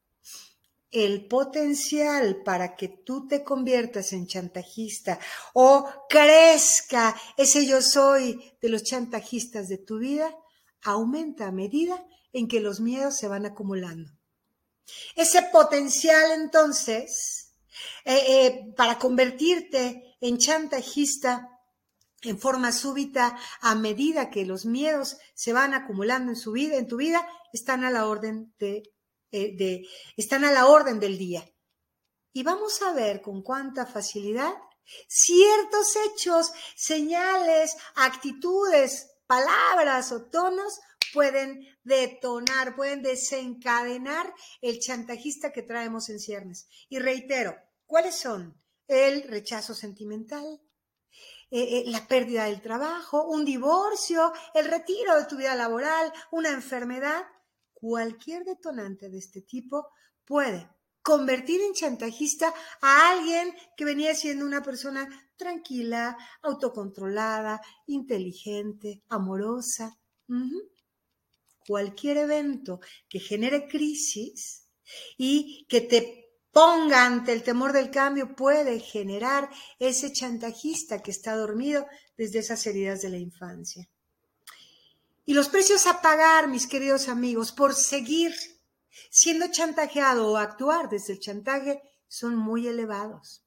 El 0.89 1.27
potencial 1.27 2.43
para 2.43 2.75
que 2.75 2.87
tú 2.87 3.27
te 3.27 3.43
conviertas 3.43 4.13
en 4.13 4.25
chantajista 4.25 5.19
o 5.53 5.85
crezca 6.09 7.15
ese 7.35 7.65
yo 7.65 7.81
soy 7.81 8.53
de 8.61 8.69
los 8.69 8.83
chantajistas 8.83 9.67
de 9.67 9.77
tu 9.77 9.99
vida 9.99 10.33
aumenta 10.83 11.47
a 11.47 11.51
medida 11.51 12.05
en 12.31 12.47
que 12.47 12.61
los 12.61 12.79
miedos 12.79 13.17
se 13.17 13.27
van 13.27 13.45
acumulando. 13.45 14.11
Ese 15.15 15.41
potencial 15.43 16.31
entonces 16.31 17.53
eh, 18.05 18.23
eh, 18.27 18.73
para 18.75 18.97
convertirte 18.97 20.15
en 20.21 20.37
chantajista 20.37 21.49
en 22.21 22.39
forma 22.39 22.71
súbita 22.71 23.37
a 23.61 23.75
medida 23.75 24.29
que 24.29 24.45
los 24.45 24.65
miedos 24.65 25.17
se 25.33 25.53
van 25.53 25.73
acumulando 25.73 26.31
en 26.31 26.35
su 26.35 26.51
vida, 26.51 26.75
en 26.77 26.87
tu 26.87 26.97
vida, 26.97 27.27
están 27.53 27.83
a 27.83 27.91
la 27.91 28.07
orden 28.07 28.53
de, 28.59 28.83
eh, 29.31 29.55
de, 29.57 29.87
están 30.15 30.43
a 30.45 30.51
la 30.51 30.67
orden 30.67 30.99
del 30.99 31.17
día. 31.17 31.43
Y 32.33 32.43
vamos 32.43 32.81
a 32.81 32.93
ver 32.93 33.21
con 33.21 33.41
cuánta 33.41 33.85
facilidad 33.85 34.53
ciertos 35.07 35.95
hechos, 35.95 36.51
señales, 36.75 37.75
actitudes, 37.95 39.11
palabras 39.25 40.11
o 40.11 40.25
tonos 40.29 40.79
pueden 41.13 41.65
detonar, 41.83 42.75
pueden 42.75 43.01
desencadenar 43.01 44.33
el 44.61 44.79
chantajista 44.79 45.51
que 45.51 45.63
traemos 45.63 46.09
en 46.09 46.19
ciernes. 46.19 46.67
Y 46.89 46.99
reitero, 46.99 47.55
¿cuáles 47.85 48.15
son? 48.15 48.61
El 48.87 49.23
rechazo 49.23 49.73
sentimental, 49.73 50.61
eh, 51.49 51.79
eh, 51.79 51.83
la 51.87 52.07
pérdida 52.07 52.45
del 52.45 52.61
trabajo, 52.61 53.25
un 53.27 53.45
divorcio, 53.45 54.33
el 54.53 54.65
retiro 54.65 55.17
de 55.17 55.25
tu 55.25 55.37
vida 55.37 55.55
laboral, 55.55 56.11
una 56.31 56.49
enfermedad, 56.49 57.25
cualquier 57.79 58.43
detonante 58.43 59.09
de 59.09 59.19
este 59.19 59.41
tipo 59.41 59.89
puede 60.25 60.67
convertir 61.03 61.61
en 61.61 61.73
chantajista 61.73 62.53
a 62.81 63.11
alguien 63.11 63.53
que 63.77 63.85
venía 63.85 64.13
siendo 64.15 64.45
una 64.45 64.61
persona 64.61 65.07
tranquila, 65.37 66.17
autocontrolada, 66.41 67.61
inteligente, 67.85 69.03
amorosa. 69.07 69.97
Cualquier 71.65 72.17
evento 72.17 72.79
que 73.07 73.19
genere 73.19 73.67
crisis 73.67 74.67
y 75.17 75.65
que 75.69 75.81
te 75.81 76.27
ponga 76.51 77.05
ante 77.05 77.31
el 77.31 77.43
temor 77.43 77.71
del 77.71 77.91
cambio 77.91 78.35
puede 78.35 78.79
generar 78.79 79.49
ese 79.79 80.11
chantajista 80.11 81.01
que 81.03 81.11
está 81.11 81.35
dormido 81.35 81.85
desde 82.17 82.39
esas 82.39 82.65
heridas 82.65 83.01
de 83.01 83.09
la 83.09 83.17
infancia. 83.17 83.87
Y 85.27 85.33
los 85.33 85.49
precios 85.49 85.87
a 85.87 86.01
pagar, 86.01 86.47
mis 86.47 86.67
queridos 86.67 87.09
amigos, 87.09 87.51
por 87.51 87.75
seguir 87.75 88.33
siendo 89.11 89.51
chantajeado 89.51 90.31
o 90.31 90.37
actuar 90.37 90.87
desde 90.87 91.11
el 91.13 91.19
chantaje 91.19 91.81
son 92.07 92.37
muy 92.37 92.65
elevados. 92.65 93.43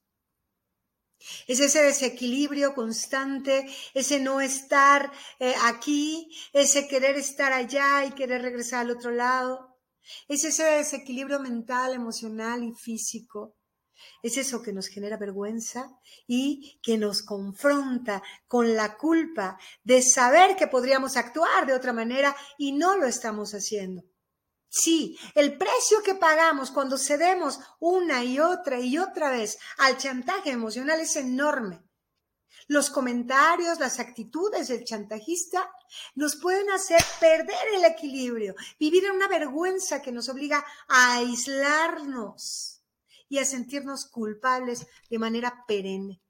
Es 1.47 1.59
ese 1.59 1.83
desequilibrio 1.83 2.75
constante, 2.75 3.67
ese 3.95 4.21
no 4.21 4.43
estar 4.43 5.11
eh, 5.39 5.55
aquí, 5.63 6.31
ese 6.53 6.87
querer 6.87 7.17
estar 7.17 7.51
allá 7.51 8.05
y 8.05 8.11
querer 8.11 8.43
regresar 8.43 8.81
al 8.81 8.91
otro 8.91 9.11
lado. 9.11 9.79
Es 10.29 10.45
ese 10.45 10.65
desequilibrio 10.65 11.41
mental, 11.41 11.95
emocional 11.95 12.63
y 12.63 12.75
físico. 12.75 13.57
Es 14.23 14.37
eso 14.37 14.63
que 14.63 14.73
nos 14.73 14.89
genera 14.89 15.17
vergüenza 15.17 15.99
y 16.27 16.79
que 16.83 16.99
nos 16.99 17.23
confronta 17.23 18.23
con 18.47 18.77
la 18.77 18.97
culpa 18.97 19.59
de 19.83 20.03
saber 20.03 20.57
que 20.57 20.67
podríamos 20.67 21.17
actuar 21.17 21.67
de 21.67 21.75
otra 21.75 21.93
manera 21.93 22.37
y 22.59 22.73
no 22.73 22.97
lo 22.97 23.07
estamos 23.07 23.55
haciendo. 23.55 24.05
Sí, 24.69 25.19
el 25.35 25.59
precio 25.59 26.03
que 26.05 26.15
pagamos 26.15 26.71
cuando 26.71 26.97
cedemos 26.97 27.59
una 27.81 28.23
y 28.23 28.39
otra 28.39 28.79
y 28.79 28.99
otra 28.99 29.31
vez 29.31 29.59
al 29.79 29.99
chantaje 29.99 30.51
emocional 30.51 31.01
es 31.01 31.17
enorme. 31.17 31.83
Los 32.69 32.89
comentarios, 32.91 33.81
las 33.81 33.99
actitudes 33.99 34.69
del 34.69 34.85
chantajista 34.85 35.69
nos 36.15 36.37
pueden 36.37 36.71
hacer 36.71 37.03
perder 37.19 37.75
el 37.75 37.85
equilibrio, 37.85 38.55
vivir 38.79 39.07
en 39.07 39.13
una 39.13 39.27
vergüenza 39.27 40.01
que 40.01 40.13
nos 40.13 40.29
obliga 40.29 40.65
a 40.87 41.15
aislarnos 41.15 42.80
y 43.31 43.39
a 43.39 43.47
sentirnos 43.47 44.05
culpables 44.07 44.87
de 45.09 45.19
manera 45.19 45.65
perenne. 45.67 46.21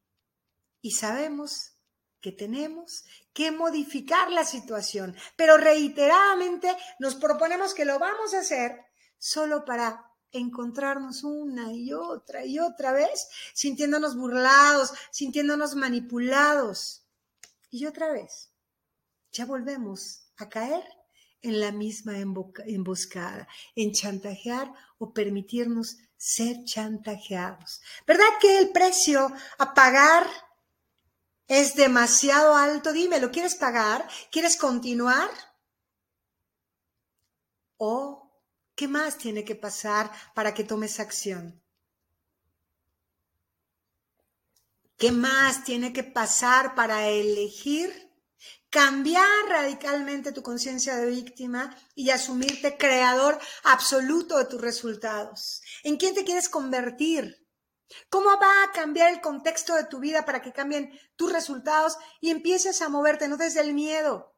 Y 0.81 0.93
sabemos 0.93 1.73
que 2.21 2.31
tenemos 2.31 3.05
que 3.33 3.51
modificar 3.51 4.31
la 4.31 4.45
situación, 4.45 5.17
pero 5.35 5.57
reiteradamente 5.57 6.77
nos 6.99 7.17
proponemos 7.17 7.75
que 7.75 7.87
lo 7.87 7.99
vamos 7.99 8.35
a 8.35 8.41
hacer 8.41 8.79
solo 9.19 9.65
para 9.65 10.13
encontrarnos 10.31 11.25
una 11.25 11.73
y 11.73 11.93
otra 11.95 12.45
y 12.45 12.59
otra 12.59 12.93
vez, 12.93 13.29
sintiéndonos 13.55 14.15
burlados, 14.15 14.93
sintiéndonos 15.11 15.75
manipulados. 15.75 17.07
Y 17.71 17.87
otra 17.87 18.13
vez, 18.13 18.53
ya 19.33 19.47
volvemos 19.47 20.31
a 20.37 20.51
caer 20.51 20.85
en 21.41 21.61
la 21.61 21.73
misma 21.73 22.19
emboscada, 22.19 23.49
en 23.75 23.93
chantajear 23.93 24.71
o 24.99 25.15
permitirnos 25.15 25.97
ser 26.21 26.65
chantajeados. 26.65 27.81
¿Verdad 28.07 28.29
que 28.43 28.59
el 28.59 28.69
precio 28.73 29.33
a 29.57 29.73
pagar 29.73 30.27
es 31.49 31.75
demasiado 31.75 32.55
alto? 32.55 32.93
Dime, 32.93 33.19
¿lo 33.21 33.31
quieres 33.31 33.55
pagar? 33.55 34.07
¿Quieres 34.31 34.59
continuar? 34.59 35.31
¿O 37.79 38.31
¿Qué 38.75 38.87
más 38.87 39.17
tiene 39.17 39.45
que 39.45 39.55
pasar 39.55 40.11
para 40.35 40.53
que 40.55 40.65
tomes 40.65 41.01
acción? 41.01 41.63
¿Qué 44.99 45.13
más 45.13 45.65
tiene 45.65 45.93
que 45.95 46.05
pasar 46.05 46.75
para 46.75 47.09
elegir 47.09 48.10
cambiar 48.71 49.29
radicalmente 49.49 50.33
tu 50.33 50.43
conciencia 50.43 50.97
de 50.97 51.07
víctima 51.07 51.77
y 51.95 52.11
asumirte 52.11 52.79
creador 52.79 53.39
absoluto 53.65 54.39
de 54.39 54.45
tus 54.47 54.61
resultados? 54.61 55.63
¿En 55.83 55.97
quién 55.97 56.15
te 56.15 56.25
quieres 56.25 56.49
convertir? 56.49 57.47
¿Cómo 58.09 58.31
va 58.41 58.65
a 58.65 58.71
cambiar 58.73 59.13
el 59.13 59.21
contexto 59.21 59.75
de 59.75 59.85
tu 59.85 59.99
vida 59.99 60.25
para 60.25 60.41
que 60.41 60.53
cambien 60.53 60.99
tus 61.17 61.33
resultados 61.33 61.97
y 62.21 62.31
empieces 62.31 62.81
a 62.83 62.89
moverte 62.89 63.27
no 63.27 63.37
desde 63.37 63.61
el 63.61 63.75
miedo, 63.75 64.37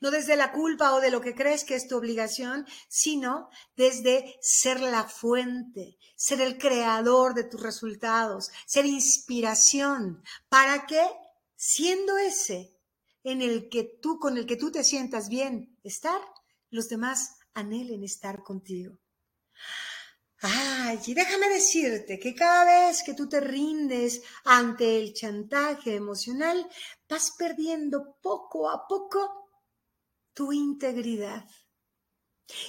no 0.00 0.10
desde 0.10 0.36
la 0.36 0.52
culpa 0.52 0.92
o 0.92 1.00
de 1.00 1.10
lo 1.10 1.22
que 1.22 1.34
crees 1.34 1.64
que 1.64 1.74
es 1.74 1.88
tu 1.88 1.96
obligación, 1.96 2.66
sino 2.88 3.48
desde 3.74 4.36
ser 4.42 4.80
la 4.80 5.04
fuente, 5.04 5.96
ser 6.14 6.42
el 6.42 6.58
creador 6.58 7.32
de 7.32 7.44
tus 7.44 7.62
resultados, 7.62 8.50
ser 8.66 8.84
inspiración, 8.84 10.22
para 10.50 10.86
que, 10.86 11.02
siendo 11.56 12.18
ese 12.18 12.77
en 13.30 13.42
el 13.42 13.68
que 13.68 13.84
tú, 13.84 14.18
con 14.18 14.36
el 14.38 14.46
que 14.46 14.56
tú 14.56 14.70
te 14.70 14.84
sientas 14.84 15.28
bien 15.28 15.76
estar, 15.82 16.20
los 16.70 16.88
demás 16.88 17.36
anhelen 17.54 18.02
estar 18.04 18.42
contigo. 18.42 18.98
Ay, 20.40 21.00
y 21.06 21.14
déjame 21.14 21.48
decirte 21.48 22.18
que 22.18 22.34
cada 22.34 22.64
vez 22.64 23.02
que 23.02 23.14
tú 23.14 23.28
te 23.28 23.40
rindes 23.40 24.22
ante 24.44 24.96
el 24.96 25.12
chantaje 25.12 25.96
emocional, 25.96 26.68
vas 27.08 27.32
perdiendo 27.36 28.16
poco 28.22 28.70
a 28.70 28.86
poco 28.86 29.50
tu 30.32 30.52
integridad. 30.52 31.44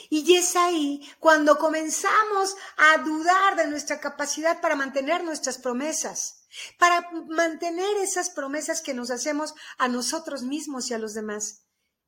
Y 0.10 0.36
es 0.36 0.56
ahí 0.56 1.08
cuando 1.20 1.58
comenzamos 1.58 2.56
a 2.78 2.98
dudar 2.98 3.56
de 3.56 3.68
nuestra 3.68 4.00
capacidad 4.00 4.60
para 4.60 4.75
mantener 4.75 5.24
nuestras 5.24 5.58
promesas, 5.60 6.38
para 6.77 7.10
mantener 7.27 7.98
esas 7.98 8.29
promesas 8.29 8.82
que 8.82 8.94
nos 8.94 9.12
hacemos 9.12 9.53
a 9.77 9.88
nosotros 9.88 10.44
mismos 10.44 10.89
y 10.89 10.94
a 10.94 10.98
los 10.98 11.13
demás. 11.13 11.65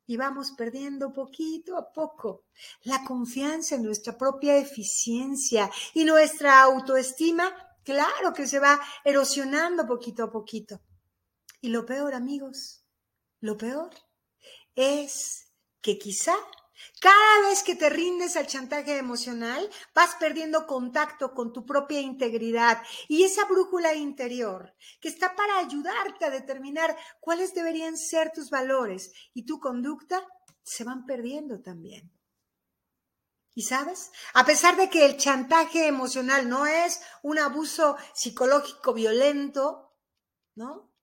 Y 0.08 0.18
vamos 0.18 0.52
perdiendo 0.58 1.14
poquito 1.14 1.78
a 1.78 1.92
poco 1.94 2.46
la 2.84 3.04
confianza 3.04 3.76
en 3.76 3.84
nuestra 3.84 4.18
propia 4.18 4.58
eficiencia 4.58 5.70
y 5.94 6.04
nuestra 6.04 6.62
autoestima, 6.62 7.54
claro 7.84 8.34
que 8.34 8.48
se 8.48 8.60
va 8.60 8.82
erosionando 9.06 9.86
poquito 9.86 10.24
a 10.24 10.32
poquito. 10.32 10.82
Y 11.62 11.70
lo 11.70 11.86
peor, 11.86 12.14
amigos, 12.14 12.84
lo 13.40 13.58
peor 13.58 13.92
es 14.76 15.48
que 15.82 15.98
quizá 15.98 16.36
cada 17.00 17.48
vez 17.48 17.64
que 17.64 17.76
te 17.76 17.90
rindes 17.90 18.36
al 18.36 18.48
chantaje 18.48 18.98
emocional, 18.98 19.70
vas 19.96 20.16
perdiendo 20.20 20.68
contacto 20.68 21.34
con 21.34 21.52
tu 21.52 21.66
propia 21.66 22.00
integridad 22.00 22.82
y 23.08 23.24
esa 23.24 23.46
brújula 23.46 23.96
interior 23.96 24.76
que 25.00 25.10
está 25.10 25.36
para 25.36 25.58
ayudarte 25.58 26.26
a 26.26 26.30
determinar 26.30 26.96
cuáles 27.20 27.54
deberían 27.54 27.98
ser 27.98 28.32
tus 28.32 28.50
valores 28.50 29.12
y 29.34 29.46
tu 29.46 29.60
conducta, 29.60 30.26
se 30.64 30.84
van 30.84 31.06
perdiendo 31.06 31.62
también. 31.62 32.12
Y 33.54 33.64
sabes, 33.64 34.12
a 34.34 34.46
pesar 34.46 34.78
de 34.78 34.90
que 34.90 35.06
el 35.06 35.18
chantaje 35.18 35.88
emocional 35.88 36.48
no 36.48 36.66
es 36.66 37.02
un 37.22 37.38
abuso 37.38 37.98
psicológico 38.14 38.94
violento, 38.94 39.94
¿no? 40.56 40.94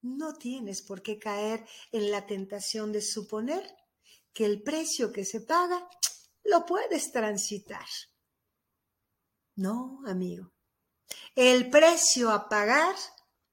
No 0.00 0.34
tienes 0.34 0.82
por 0.82 1.02
qué 1.02 1.18
caer 1.18 1.66
en 1.92 2.10
la 2.10 2.26
tentación 2.26 2.92
de 2.92 3.02
suponer 3.02 3.62
que 4.32 4.44
el 4.44 4.62
precio 4.62 5.12
que 5.12 5.24
se 5.24 5.40
paga 5.40 5.88
lo 6.44 6.64
puedes 6.66 7.12
transitar. 7.12 7.86
No, 9.56 10.00
amigo. 10.06 10.52
El 11.34 11.70
precio 11.70 12.30
a 12.30 12.48
pagar 12.48 12.94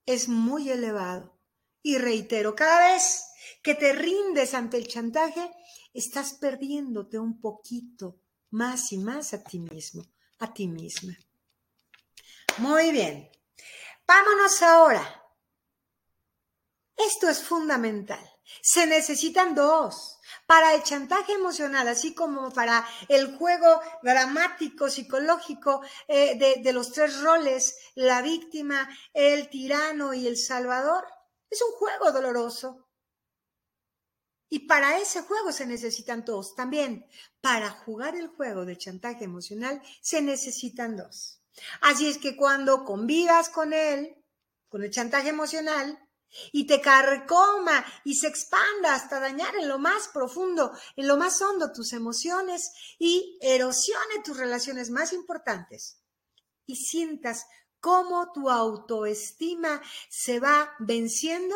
es 0.05 0.27
muy 0.27 0.69
elevado. 0.69 1.37
Y 1.81 1.97
reitero, 1.97 2.55
cada 2.55 2.93
vez 2.93 3.25
que 3.61 3.75
te 3.75 3.93
rindes 3.93 4.53
ante 4.53 4.77
el 4.77 4.87
chantaje, 4.87 5.51
estás 5.93 6.33
perdiéndote 6.33 7.19
un 7.19 7.39
poquito 7.39 8.21
más 8.51 8.91
y 8.91 8.97
más 8.97 9.33
a 9.33 9.43
ti 9.43 9.59
mismo, 9.59 10.03
a 10.39 10.53
ti 10.53 10.67
misma. 10.67 11.17
Muy 12.57 12.91
bien. 12.91 13.29
Vámonos 14.05 14.61
ahora. 14.61 15.23
Esto 16.95 17.29
es 17.29 17.41
fundamental. 17.41 18.27
Se 18.61 18.85
necesitan 18.85 19.55
dos. 19.55 20.18
Para 20.49 20.73
el 20.73 20.81
chantaje 20.81 21.33
emocional, 21.33 21.87
así 21.87 22.15
como 22.15 22.51
para 22.51 22.83
el 23.07 23.37
juego 23.37 23.81
dramático, 24.01 24.89
psicológico 24.89 25.83
eh, 26.07 26.39
de, 26.39 26.63
de 26.63 26.73
los 26.73 26.91
tres 26.91 27.21
roles, 27.21 27.77
la 27.93 28.23
víctima, 28.23 28.89
el 29.13 29.47
tirano 29.51 30.11
y 30.15 30.25
el 30.25 30.37
salvador, 30.37 31.05
es 31.51 31.61
un 31.61 31.73
juego 31.73 32.11
doloroso. 32.11 32.89
Y 34.49 34.65
para 34.65 34.97
ese 34.97 35.21
juego 35.21 35.51
se 35.51 35.67
necesitan 35.67 36.25
dos. 36.25 36.55
También, 36.55 37.05
para 37.41 37.69
jugar 37.69 38.15
el 38.15 38.29
juego 38.29 38.65
del 38.65 38.79
chantaje 38.79 39.25
emocional, 39.25 39.83
se 40.01 40.19
necesitan 40.23 40.97
dos. 40.97 41.43
Así 41.81 42.07
es 42.07 42.17
que 42.17 42.35
cuando 42.35 42.85
convivas 42.85 43.49
con 43.49 43.71
él, 43.71 44.17
con 44.67 44.83
el 44.83 44.89
chantaje 44.89 45.29
emocional, 45.29 46.08
y 46.51 46.67
te 46.67 46.81
carcoma 46.81 47.85
y 48.03 48.15
se 48.15 48.27
expanda 48.27 48.93
hasta 48.93 49.19
dañar 49.19 49.55
en 49.55 49.67
lo 49.67 49.79
más 49.79 50.09
profundo, 50.09 50.71
en 50.95 51.07
lo 51.07 51.17
más 51.17 51.41
hondo 51.41 51.71
tus 51.71 51.93
emociones 51.93 52.71
y 52.97 53.37
erosione 53.41 54.21
tus 54.23 54.37
relaciones 54.37 54.89
más 54.89 55.13
importantes 55.13 55.99
y 56.65 56.75
sientas 56.75 57.47
cómo 57.79 58.31
tu 58.31 58.49
autoestima 58.49 59.81
se 60.09 60.39
va 60.39 60.75
venciendo, 60.79 61.55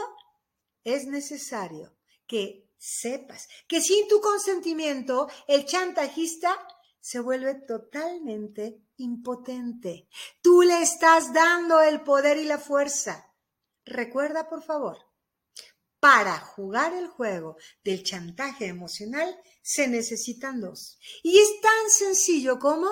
es 0.83 1.05
necesario 1.05 1.95
que 2.25 2.69
sepas 2.77 3.47
que 3.67 3.79
sin 3.79 4.07
tu 4.07 4.19
consentimiento 4.19 5.29
el 5.47 5.65
chantajista 5.65 6.67
se 6.99 7.19
vuelve 7.19 7.55
totalmente 7.55 8.81
impotente. 8.97 10.07
Tú 10.41 10.61
le 10.61 10.81
estás 10.81 11.33
dando 11.33 11.81
el 11.81 12.01
poder 12.01 12.37
y 12.37 12.45
la 12.45 12.57
fuerza 12.57 13.32
Recuerda, 13.85 14.47
por 14.47 14.63
favor, 14.63 14.97
para 15.99 16.37
jugar 16.37 16.93
el 16.93 17.07
juego 17.07 17.57
del 17.83 18.03
chantaje 18.03 18.67
emocional 18.67 19.33
se 19.61 19.87
necesitan 19.87 20.59
dos. 20.59 20.99
Y 21.23 21.37
es 21.37 21.61
tan 21.61 21.89
sencillo 21.89 22.59
como 22.59 22.89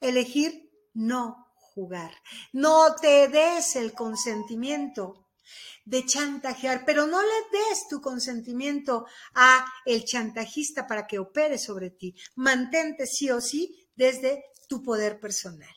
elegir 0.00 0.70
no 0.92 1.52
jugar. 1.74 2.14
No 2.52 2.94
te 2.94 3.26
des 3.28 3.74
el 3.74 3.92
consentimiento 3.92 5.26
de 5.84 6.06
chantajear, 6.06 6.84
pero 6.86 7.06
no 7.06 7.20
le 7.20 7.58
des 7.58 7.88
tu 7.88 8.00
consentimiento 8.00 9.04
a 9.34 9.66
el 9.84 10.04
chantajista 10.04 10.86
para 10.86 11.06
que 11.06 11.18
opere 11.18 11.58
sobre 11.58 11.90
ti. 11.90 12.14
Mantente 12.36 13.06
sí 13.06 13.30
o 13.30 13.40
sí 13.40 13.88
desde 13.94 14.44
tu 14.68 14.82
poder 14.82 15.20
personal. 15.20 15.74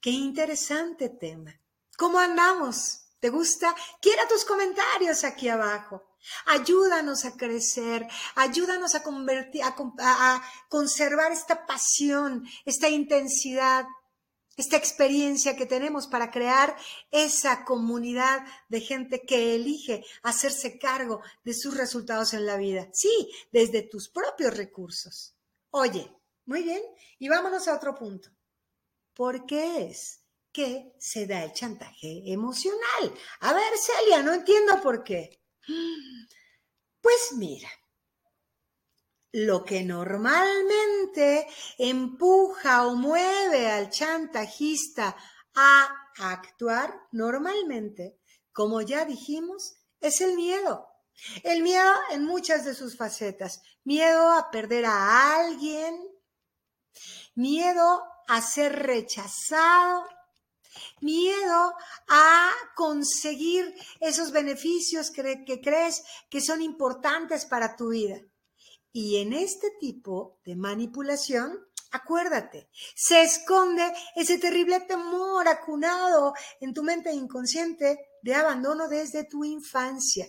Qué 0.00 0.10
interesante 0.10 1.08
tema. 1.08 1.60
¿Cómo 1.96 2.18
andamos? 2.18 3.01
¿Te 3.22 3.30
gusta? 3.30 3.72
Quiera 4.00 4.26
tus 4.26 4.44
comentarios 4.44 5.22
aquí 5.22 5.48
abajo. 5.48 6.02
Ayúdanos 6.46 7.24
a 7.24 7.36
crecer, 7.36 8.04
ayúdanos 8.34 8.96
a, 8.96 9.04
a, 10.00 10.42
conservar 10.68 11.30
esta 11.30 11.64
pasión, 11.64 12.44
esta 12.64 12.88
intensidad, 12.88 13.84
esta 14.56 14.76
experiencia 14.76 15.54
que 15.54 15.66
tenemos 15.66 16.08
para 16.08 16.32
crear 16.32 16.76
esa 17.12 17.64
comunidad 17.64 18.44
de 18.68 18.80
gente 18.80 19.22
que 19.24 19.54
elige 19.54 20.04
hacerse 20.24 20.80
cargo 20.80 21.20
de 21.44 21.54
sus 21.54 21.76
resultados 21.76 22.34
en 22.34 22.44
la 22.44 22.56
vida. 22.56 22.88
Sí, 22.92 23.30
desde 23.52 23.82
tus 23.82 24.08
propios 24.08 24.56
recursos. 24.56 25.36
Oye, 25.70 26.12
muy 26.44 26.64
bien, 26.64 26.82
y 27.20 27.28
vámonos 27.28 27.68
a 27.68 27.76
otro 27.76 27.94
punto. 27.94 28.30
¿Por 29.14 29.46
qué 29.46 29.86
es 29.86 30.21
que 30.52 30.94
se 30.98 31.26
da 31.26 31.44
el 31.44 31.52
chantaje 31.52 32.22
emocional. 32.26 33.14
A 33.40 33.52
ver, 33.52 33.72
Celia, 33.78 34.22
no 34.22 34.32
entiendo 34.34 34.80
por 34.82 35.02
qué. 35.02 35.40
Pues 37.00 37.32
mira, 37.32 37.70
lo 39.32 39.64
que 39.64 39.82
normalmente 39.82 41.46
empuja 41.78 42.86
o 42.86 42.94
mueve 42.94 43.70
al 43.70 43.90
chantajista 43.90 45.16
a 45.54 45.88
actuar 46.18 46.94
normalmente, 47.12 48.18
como 48.52 48.82
ya 48.82 49.04
dijimos, 49.04 49.78
es 50.00 50.20
el 50.20 50.34
miedo. 50.34 50.86
El 51.42 51.62
miedo 51.62 51.92
en 52.10 52.24
muchas 52.24 52.64
de 52.64 52.74
sus 52.74 52.96
facetas. 52.96 53.62
Miedo 53.84 54.32
a 54.32 54.50
perder 54.50 54.86
a 54.86 55.36
alguien, 55.36 55.96
miedo 57.34 58.02
a 58.28 58.40
ser 58.40 58.86
rechazado, 58.86 60.04
miedo 61.00 61.74
a 62.08 62.50
conseguir 62.74 63.74
esos 64.00 64.30
beneficios 64.32 65.10
que, 65.10 65.60
crees 65.62 66.02
que 66.30 66.40
son 66.40 66.62
importantes 66.62 67.44
para 67.44 67.76
tu 67.76 67.90
vida. 67.90 68.20
Y 68.92 69.18
en 69.18 69.32
este 69.32 69.70
tipo 69.80 70.38
de 70.44 70.54
manipulación, 70.54 71.58
acuérdate, 71.92 72.68
se 72.94 73.22
esconde 73.22 73.90
ese 74.14 74.38
terrible 74.38 74.80
temor 74.80 75.48
acunado 75.48 76.34
en 76.60 76.74
tu 76.74 76.82
mente 76.82 77.12
inconsciente 77.12 77.98
de 78.22 78.34
abandono 78.34 78.88
desde 78.88 79.24
tu 79.24 79.44
infancia. 79.44 80.26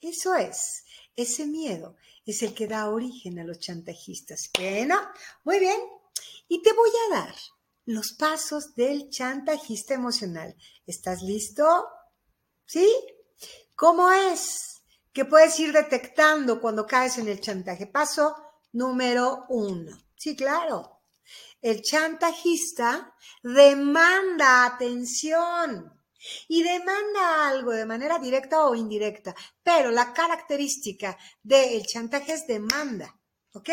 Eso 0.00 0.34
es, 0.34 0.84
ese 1.14 1.46
miedo 1.46 1.96
es 2.24 2.42
el 2.42 2.54
que 2.54 2.66
da 2.66 2.90
origen 2.90 3.38
a 3.38 3.44
los 3.44 3.58
chantajistas. 3.58 4.50
Bueno, 4.58 5.00
muy 5.44 5.58
bien. 5.58 5.80
Y 6.48 6.62
te 6.62 6.72
voy 6.72 6.90
a 6.90 7.14
dar 7.14 7.34
los 7.86 8.12
pasos 8.12 8.74
del 8.74 9.08
chantajista 9.10 9.94
emocional. 9.94 10.54
¿Estás 10.86 11.22
listo? 11.22 11.86
¿Sí? 12.66 12.88
¿Cómo 13.74 14.10
es 14.10 14.82
que 15.12 15.24
puedes 15.24 15.58
ir 15.60 15.72
detectando 15.72 16.60
cuando 16.60 16.86
caes 16.86 17.18
en 17.18 17.28
el 17.28 17.40
chantaje? 17.40 17.86
Paso 17.86 18.36
número 18.72 19.46
uno. 19.48 19.96
Sí, 20.16 20.36
claro. 20.36 21.00
El 21.62 21.80
chantajista 21.80 23.14
demanda 23.42 24.66
atención 24.66 25.92
y 26.48 26.62
demanda 26.62 27.48
algo 27.48 27.70
de 27.70 27.86
manera 27.86 28.18
directa 28.18 28.66
o 28.66 28.74
indirecta, 28.74 29.34
pero 29.62 29.90
la 29.90 30.12
característica 30.12 31.16
del 31.42 31.84
chantaje 31.86 32.32
es 32.32 32.46
demanda. 32.46 33.16
¿Ok? 33.52 33.70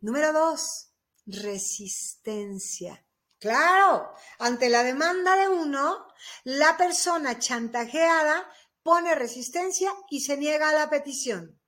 Número 0.00 0.32
dos, 0.32 0.90
resistencia. 1.26 3.04
Claro, 3.38 4.14
ante 4.38 4.68
la 4.68 4.82
demanda 4.82 5.36
de 5.36 5.48
uno, 5.48 6.06
la 6.44 6.76
persona 6.76 7.38
chantajeada 7.38 8.48
pone 8.82 9.14
resistencia 9.14 9.92
y 10.08 10.20
se 10.20 10.36
niega 10.36 10.70
a 10.70 10.74
la 10.74 10.90
petición. 10.90 11.60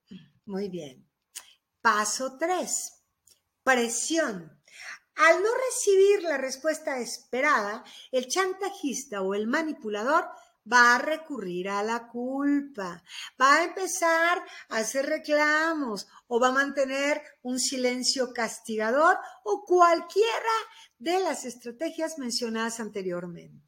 Muy 0.45 0.69
bien. 0.69 1.11
Paso 1.81 2.37
3. 2.38 2.92
Presión. 3.62 4.62
Al 5.16 5.42
no 5.42 5.49
recibir 5.66 6.23
la 6.23 6.37
respuesta 6.37 6.99
esperada, 6.99 7.85
el 8.12 8.29
chantajista 8.29 9.23
o 9.23 9.35
el 9.35 9.47
manipulador 9.47 10.29
va 10.71 10.97
a 10.97 10.99
recurrir 10.99 11.69
a 11.69 11.83
la 11.83 12.09
culpa, 12.09 13.03
va 13.41 13.55
a 13.55 13.65
empezar 13.65 14.39
a 14.69 14.77
hacer 14.79 15.07
reclamos 15.07 16.07
o 16.27 16.41
va 16.41 16.49
a 16.49 16.53
mantener 16.53 17.23
un 17.43 17.59
silencio 17.59 18.33
castigador 18.33 19.19
o 19.45 19.65
cualquiera 19.65 20.57
de 20.99 21.21
las 21.21 21.45
estrategias 21.45 22.19
mencionadas 22.19 22.81
anteriormente. 22.81 23.65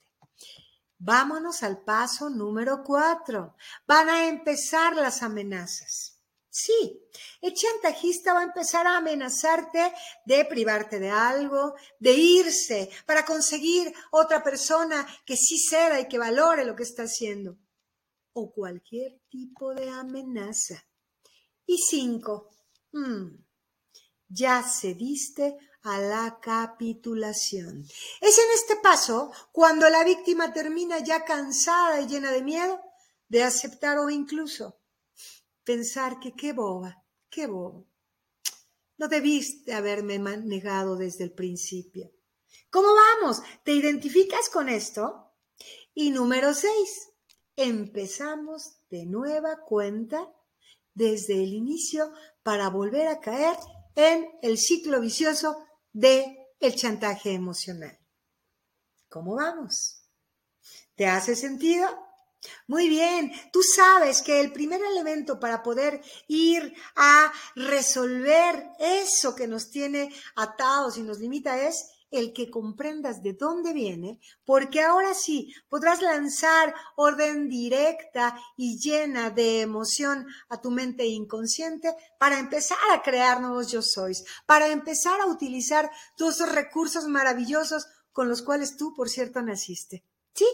Vámonos 0.99 1.63
al 1.63 1.85
paso 1.85 2.29
número 2.29 2.83
cuatro. 2.83 3.55
Van 3.87 4.09
a 4.09 4.27
empezar 4.27 4.97
las 4.97 5.23
amenazas. 5.23 6.18
Sí, 6.61 7.09
el 7.41 7.55
chantajista 7.55 8.35
va 8.35 8.41
a 8.41 8.51
empezar 8.51 8.85
a 8.85 8.97
amenazarte 8.97 9.93
de 10.25 10.45
privarte 10.45 10.99
de 10.99 11.09
algo, 11.09 11.77
de 12.01 12.13
irse 12.15 12.91
para 13.07 13.25
conseguir 13.25 13.95
otra 14.11 14.43
persona 14.43 15.07
que 15.25 15.37
sí 15.37 15.57
ceda 15.57 16.01
y 16.01 16.09
que 16.09 16.19
valore 16.19 16.65
lo 16.65 16.75
que 16.75 16.83
está 16.83 17.05
haciendo. 17.05 17.57
O 18.33 18.51
cualquier 18.51 19.21
tipo 19.29 19.73
de 19.73 19.89
amenaza. 19.89 20.85
Y 21.65 21.79
cinco, 21.79 22.51
hmm, 22.91 23.37
ya 24.27 24.65
cediste 24.65 25.59
a 25.83 26.01
la 26.01 26.41
capitulación. 26.43 27.85
Es 28.21 28.37
en 28.37 28.51
este 28.57 28.77
paso 28.83 29.31
cuando 29.53 29.89
la 29.89 30.03
víctima 30.03 30.53
termina 30.53 30.99
ya 30.99 31.25
cansada 31.25 32.01
y 32.01 32.09
llena 32.09 32.33
de 32.33 32.43
miedo 32.43 32.81
de 33.29 33.45
aceptar 33.45 33.99
o 33.99 34.11
incluso 34.11 34.78
pensar 35.69 36.19
que 36.19 36.33
qué 36.33 36.55
boba, 36.55 37.05
qué 37.29 37.47
bobo. 37.47 37.87
No 38.97 39.07
debiste 39.07 39.75
haberme 39.75 40.19
negado 40.19 40.97
desde 40.97 41.25
el 41.25 41.33
principio. 41.33 42.11
¿Cómo 42.71 42.89
vamos? 42.95 43.43
¿Te 43.65 43.73
identificas 43.73 44.49
con 44.49 44.71
esto? 44.71 45.31
Y 45.93 46.11
número 46.11 46.55
seis, 46.55 47.11
empezamos 47.55 48.79
de 48.89 49.05
nueva 49.05 49.59
cuenta 49.67 50.33
desde 50.95 51.35
el 51.35 51.53
inicio 51.53 52.15
para 52.43 52.71
volver 52.71 53.07
a 53.09 53.21
caer 53.21 53.59
en 53.95 54.27
el 54.41 54.57
ciclo 54.57 55.03
vicioso 55.03 55.67
de 55.93 56.35
el 56.61 56.75
chantaje 56.77 57.35
emocional. 57.35 57.99
¿Cómo 59.11 59.35
vamos? 59.35 60.03
¿Te 60.95 61.07
hace 61.07 61.37
sentido? 61.37 62.08
Muy 62.67 62.89
bien, 62.89 63.33
tú 63.53 63.63
sabes 63.63 64.23
que 64.23 64.41
el 64.41 64.53
primer 64.53 64.81
elemento 64.81 65.41
para 65.41 65.63
poder 65.63 66.01
ir 66.29 66.75
a 66.95 67.33
resolver 67.57 68.71
eso 68.79 69.35
que 69.35 69.49
nos 69.49 69.71
tiene 69.71 70.13
atados 70.37 70.99
y 70.99 71.03
nos 71.03 71.19
limita 71.19 71.61
es 71.61 71.91
el 72.11 72.33
que 72.33 72.51
comprendas 72.51 73.23
de 73.23 73.35
dónde 73.35 73.73
viene, 73.73 74.19
porque 74.45 74.81
ahora 74.81 75.15
sí 75.15 75.53
podrás 75.69 76.01
lanzar 76.01 76.75
orden 76.97 77.49
directa 77.49 78.39
y 78.57 78.79
llena 78.79 79.31
de 79.31 79.61
emoción 79.61 80.27
a 80.49 80.61
tu 80.61 80.71
mente 80.71 81.05
inconsciente 81.07 81.95
para 82.19 82.39
empezar 82.39 82.79
a 82.93 83.03
crear 83.03 83.41
nuevos 83.41 83.71
yo 83.71 83.83
sois, 83.83 84.25
para 84.47 84.69
empezar 84.69 85.21
a 85.21 85.27
utilizar 85.27 85.91
todos 86.17 86.37
esos 86.37 86.53
recursos 86.53 87.07
maravillosos 87.09 87.87
con 88.13 88.29
los 88.29 88.43
cuales 88.43 88.77
tú, 88.77 88.95
por 88.95 89.09
cierto, 89.09 89.43
naciste. 89.43 90.05
¿Sí? 90.35 90.47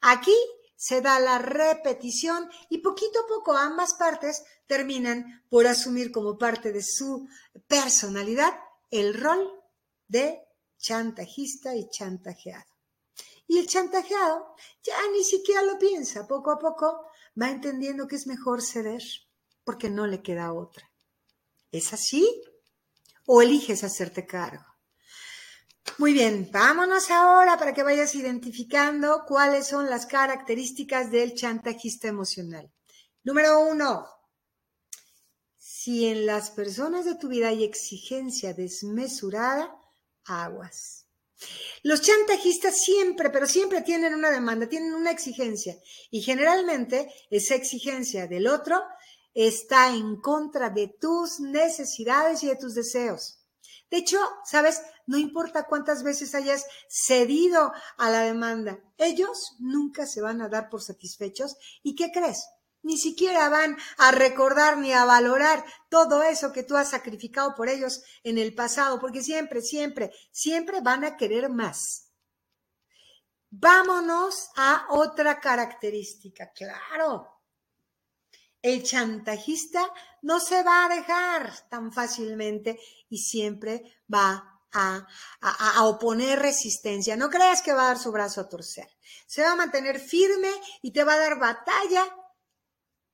Aquí 0.00 0.34
se 0.78 1.00
da 1.00 1.18
la 1.18 1.38
repetición 1.38 2.48
y 2.70 2.78
poquito 2.78 3.18
a 3.18 3.26
poco 3.26 3.56
ambas 3.56 3.94
partes 3.94 4.44
terminan 4.68 5.42
por 5.50 5.66
asumir 5.66 6.12
como 6.12 6.38
parte 6.38 6.70
de 6.72 6.84
su 6.84 7.28
personalidad 7.66 8.54
el 8.92 9.12
rol 9.14 9.60
de 10.06 10.40
chantajista 10.78 11.74
y 11.74 11.90
chantajeado. 11.90 12.64
Y 13.48 13.58
el 13.58 13.66
chantajeado 13.66 14.54
ya 14.84 14.94
ni 15.12 15.24
siquiera 15.24 15.62
lo 15.62 15.80
piensa, 15.80 16.28
poco 16.28 16.52
a 16.52 16.60
poco 16.60 17.06
va 17.40 17.50
entendiendo 17.50 18.06
que 18.06 18.14
es 18.14 18.28
mejor 18.28 18.62
ceder 18.62 19.02
porque 19.64 19.90
no 19.90 20.06
le 20.06 20.22
queda 20.22 20.52
otra. 20.52 20.92
¿Es 21.72 21.92
así? 21.92 22.40
¿O 23.26 23.42
eliges 23.42 23.82
hacerte 23.82 24.26
cargo? 24.26 24.67
Muy 25.98 26.12
bien, 26.12 26.48
vámonos 26.52 27.10
ahora 27.10 27.58
para 27.58 27.74
que 27.74 27.82
vayas 27.82 28.14
identificando 28.14 29.24
cuáles 29.26 29.66
son 29.66 29.90
las 29.90 30.06
características 30.06 31.10
del 31.10 31.34
chantajista 31.34 32.06
emocional. 32.06 32.70
Número 33.24 33.58
uno, 33.58 34.06
si 35.56 36.06
en 36.06 36.24
las 36.24 36.52
personas 36.52 37.04
de 37.04 37.16
tu 37.16 37.26
vida 37.26 37.48
hay 37.48 37.64
exigencia 37.64 38.54
desmesurada, 38.54 39.76
aguas. 40.26 41.08
Los 41.82 42.00
chantajistas 42.00 42.80
siempre, 42.80 43.30
pero 43.30 43.48
siempre 43.48 43.82
tienen 43.82 44.14
una 44.14 44.30
demanda, 44.30 44.68
tienen 44.68 44.94
una 44.94 45.10
exigencia 45.10 45.76
y 46.12 46.22
generalmente 46.22 47.12
esa 47.28 47.56
exigencia 47.56 48.28
del 48.28 48.46
otro 48.46 48.80
está 49.34 49.92
en 49.92 50.20
contra 50.20 50.70
de 50.70 50.94
tus 51.00 51.40
necesidades 51.40 52.44
y 52.44 52.46
de 52.46 52.56
tus 52.56 52.76
deseos. 52.76 53.40
De 53.90 53.96
hecho, 53.96 54.18
sabes, 54.44 54.82
no 55.08 55.16
importa 55.16 55.64
cuántas 55.64 56.02
veces 56.02 56.34
hayas 56.34 56.66
cedido 56.86 57.72
a 57.96 58.10
la 58.10 58.20
demanda, 58.20 58.78
ellos 58.98 59.56
nunca 59.58 60.06
se 60.06 60.20
van 60.20 60.42
a 60.42 60.50
dar 60.50 60.68
por 60.68 60.82
satisfechos. 60.82 61.56
¿Y 61.82 61.96
qué 61.96 62.12
crees? 62.12 62.46
Ni 62.82 62.98
siquiera 62.98 63.48
van 63.48 63.78
a 63.96 64.10
recordar 64.10 64.76
ni 64.76 64.92
a 64.92 65.06
valorar 65.06 65.64
todo 65.88 66.22
eso 66.22 66.52
que 66.52 66.62
tú 66.62 66.76
has 66.76 66.90
sacrificado 66.90 67.54
por 67.54 67.70
ellos 67.70 68.02
en 68.22 68.36
el 68.36 68.54
pasado, 68.54 69.00
porque 69.00 69.22
siempre, 69.22 69.62
siempre, 69.62 70.12
siempre 70.30 70.82
van 70.82 71.04
a 71.04 71.16
querer 71.16 71.48
más. 71.48 72.12
Vámonos 73.48 74.50
a 74.56 74.88
otra 74.90 75.40
característica. 75.40 76.52
Claro, 76.52 77.40
el 78.60 78.82
chantajista 78.82 79.90
no 80.20 80.38
se 80.38 80.62
va 80.62 80.84
a 80.84 80.94
dejar 80.94 81.66
tan 81.70 81.92
fácilmente 81.92 82.78
y 83.08 83.16
siempre 83.16 84.02
va 84.12 84.57
a, 84.72 85.06
a, 85.40 85.84
oponer 85.84 86.38
resistencia. 86.38 87.16
No 87.16 87.30
creas 87.30 87.62
que 87.62 87.72
va 87.72 87.82
a 87.82 87.86
dar 87.88 87.98
su 87.98 88.12
brazo 88.12 88.40
a 88.40 88.48
torcer. 88.48 88.88
Se 89.26 89.42
va 89.42 89.52
a 89.52 89.56
mantener 89.56 90.00
firme 90.00 90.50
y 90.82 90.92
te 90.92 91.04
va 91.04 91.14
a 91.14 91.18
dar 91.18 91.38
batalla 91.38 92.04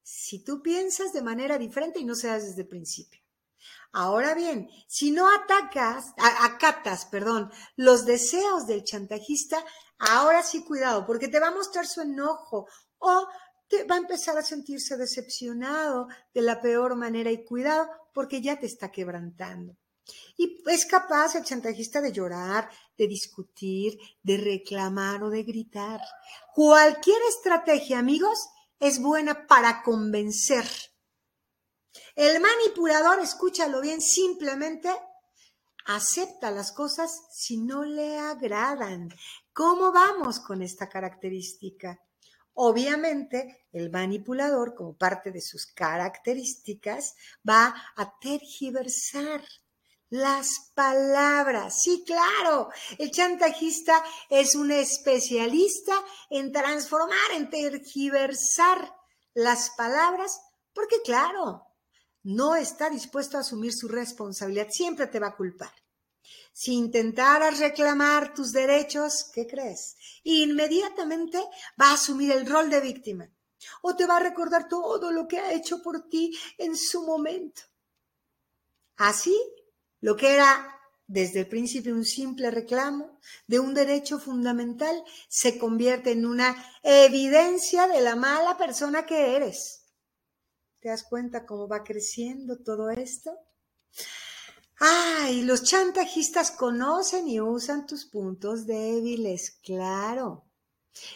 si 0.03 0.45
tú 0.45 0.62
piensas 0.62 1.12
de 1.12 1.23
manera 1.23 1.59
diferente 1.59 1.99
y 1.99 2.05
no 2.05 2.14
seas 2.14 2.45
desde 2.45 2.62
el 2.62 2.69
principio. 2.69 3.21
Ahora 3.93 4.35
bien, 4.35 4.69
si 4.88 5.12
no 5.12 5.33
atacas, 5.33 6.12
acatas, 6.17 7.07
perdón, 7.07 7.53
los 7.77 8.05
deseos 8.05 8.67
del 8.67 8.83
chantajista, 8.83 9.64
ahora 9.99 10.43
sí 10.43 10.64
cuidado, 10.64 11.07
porque 11.07 11.29
te 11.29 11.38
va 11.38 11.49
a 11.49 11.55
mostrar 11.55 11.87
su 11.87 12.01
enojo 12.01 12.67
o 12.99 13.29
te 13.69 13.85
va 13.85 13.95
a 13.95 13.99
empezar 13.99 14.37
a 14.37 14.43
sentirse 14.43 14.97
decepcionado 14.97 16.09
de 16.35 16.43
la 16.43 16.61
peor 16.61 16.97
manera 16.97 17.31
y 17.31 17.45
cuidado 17.45 17.88
porque 18.12 18.43
ya 18.43 18.59
te 18.59 18.67
está 18.67 18.90
quebrantando. 18.90 19.77
Y 20.37 20.62
es 20.67 20.87
capaz 20.87 21.35
el 21.35 21.45
chantajista 21.45 22.01
de 22.01 22.12
llorar, 22.12 22.71
de 22.99 23.07
discutir, 23.07 23.99
de 24.23 24.37
reclamar 24.37 25.23
o 25.23 25.31
de 25.31 25.43
gritar. 25.43 26.01
Cualquier 26.55 27.21
estrategia, 27.29 27.99
amigos, 27.99 28.38
es 28.79 29.01
buena 29.01 29.47
para 29.47 29.83
convencer. 29.83 30.67
El 32.17 32.40
manipulador, 32.40 33.21
escúchalo 33.21 33.81
bien, 33.81 34.01
simplemente 34.01 34.90
acepta 35.87 36.51
las 36.51 36.73
cosas 36.73 37.23
si 37.33 37.59
no 37.59 37.85
le 37.85 38.19
agradan. 38.19 39.09
¿Cómo 39.53 39.93
vamos 39.93 40.40
con 40.40 40.62
esta 40.62 40.88
característica? 40.88 42.01
Obviamente, 42.55 43.67
el 43.73 43.90
manipulador, 43.90 44.75
como 44.75 44.97
parte 44.97 45.33
de 45.33 45.40
sus 45.40 45.67
características, 45.67 47.14
va 47.49 47.75
a 47.97 48.19
tergiversar 48.21 49.43
las 50.14 50.70
palabras. 50.74 51.83
Sí, 51.83 52.05
claro, 52.07 52.70
el 52.98 53.11
chantajista 53.11 54.00
es 54.31 54.55
un 54.55 54.70
especialista 54.70 55.92
en 56.31 56.53
transformar, 56.53 57.33
en 57.33 57.50
tergiversar 57.50 58.94
las 59.35 59.70
palabras, 59.70 60.40
porque 60.72 61.03
claro, 61.03 61.66
no 62.22 62.55
está 62.55 62.90
dispuesto 62.90 63.37
a 63.37 63.40
asumir 63.40 63.72
su 63.72 63.88
responsabilidad, 63.88 64.68
siempre 64.70 65.09
te 65.09 65.18
va 65.18 65.29
a 65.29 65.37
culpar. 65.37 65.72
Si 66.53 66.74
intentaras 66.74 67.59
reclamar 67.59 68.35
tus 68.35 68.53
derechos, 68.53 69.31
¿qué 69.35 69.48
crees? 69.48 69.96
Inmediatamente 70.22 71.38
va 71.81 71.90
a 71.90 71.94
asumir 71.94 72.31
el 72.31 72.46
rol 72.46 72.70
de 72.70 72.81
víctima 72.81 73.29
o 73.83 73.96
te 73.96 74.07
va 74.07 74.18
a 74.18 74.20
recordar 74.20 74.68
todo 74.68 75.11
lo 75.11 75.27
que 75.27 75.40
ha 75.40 75.53
hecho 75.53 75.83
por 75.83 76.09
ti 76.09 76.38
en 76.57 76.77
su 76.77 77.03
momento. 77.03 77.62
Así 78.96 79.37
lo 80.05 80.17
que 80.17 80.35
era 80.35 80.79
desde 81.07 81.40
el 81.40 81.49
principio 81.49 81.95
un 81.95 82.05
simple 82.05 82.51
reclamo 82.51 83.19
de 83.47 83.59
un 83.59 83.73
derecho 83.73 84.19
fundamental 84.19 85.03
se 85.29 85.57
convierte 85.57 86.12
en 86.12 86.27
una 86.27 86.55
evidencia 86.83 87.87
de 87.87 88.03
la 88.03 88.14
mala 88.14 88.59
persona 88.59 89.07
que 89.07 89.35
eres. 89.35 89.87
¿Te 90.81 90.90
das 90.90 91.05
cuenta 91.05 91.47
cómo 91.47 91.69
va 91.69 91.85
creciendo 91.85 92.59
todo 92.59 92.90
esto? 92.90 93.31
Ay, 94.79 95.40
los 95.40 95.62
chantajistas 95.62 96.51
conocen 96.51 97.27
y 97.27 97.40
usan 97.40 97.87
tus 97.87 98.05
puntos 98.05 98.67
débiles, 98.67 99.59
claro. 99.62 100.45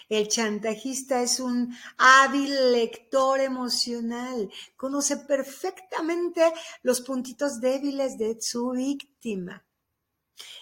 El 0.08 0.28
chantajista 0.28 1.22
es 1.22 1.40
un 1.40 1.76
hábil 1.96 2.72
lector 2.72 3.40
emocional, 3.40 4.50
conoce 4.76 5.18
perfectamente 5.18 6.52
los 6.82 7.00
puntitos 7.00 7.60
débiles 7.60 8.18
de 8.18 8.40
su 8.40 8.70
víctima. 8.70 9.64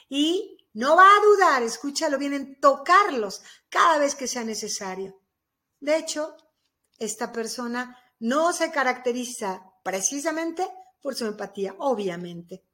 Y 0.08 0.56
no 0.74 0.96
va 0.96 1.04
a 1.06 1.24
dudar, 1.24 1.62
escúchalo 1.62 2.18
bien, 2.18 2.34
en 2.34 2.60
tocarlos 2.60 3.42
cada 3.68 3.98
vez 3.98 4.14
que 4.14 4.28
sea 4.28 4.44
necesario. 4.44 5.18
De 5.80 5.96
hecho, 5.96 6.36
esta 6.98 7.32
persona 7.32 7.98
no 8.18 8.52
se 8.52 8.70
caracteriza 8.70 9.62
precisamente 9.82 10.68
por 11.00 11.14
su 11.14 11.26
empatía, 11.26 11.74
obviamente. 11.78 12.64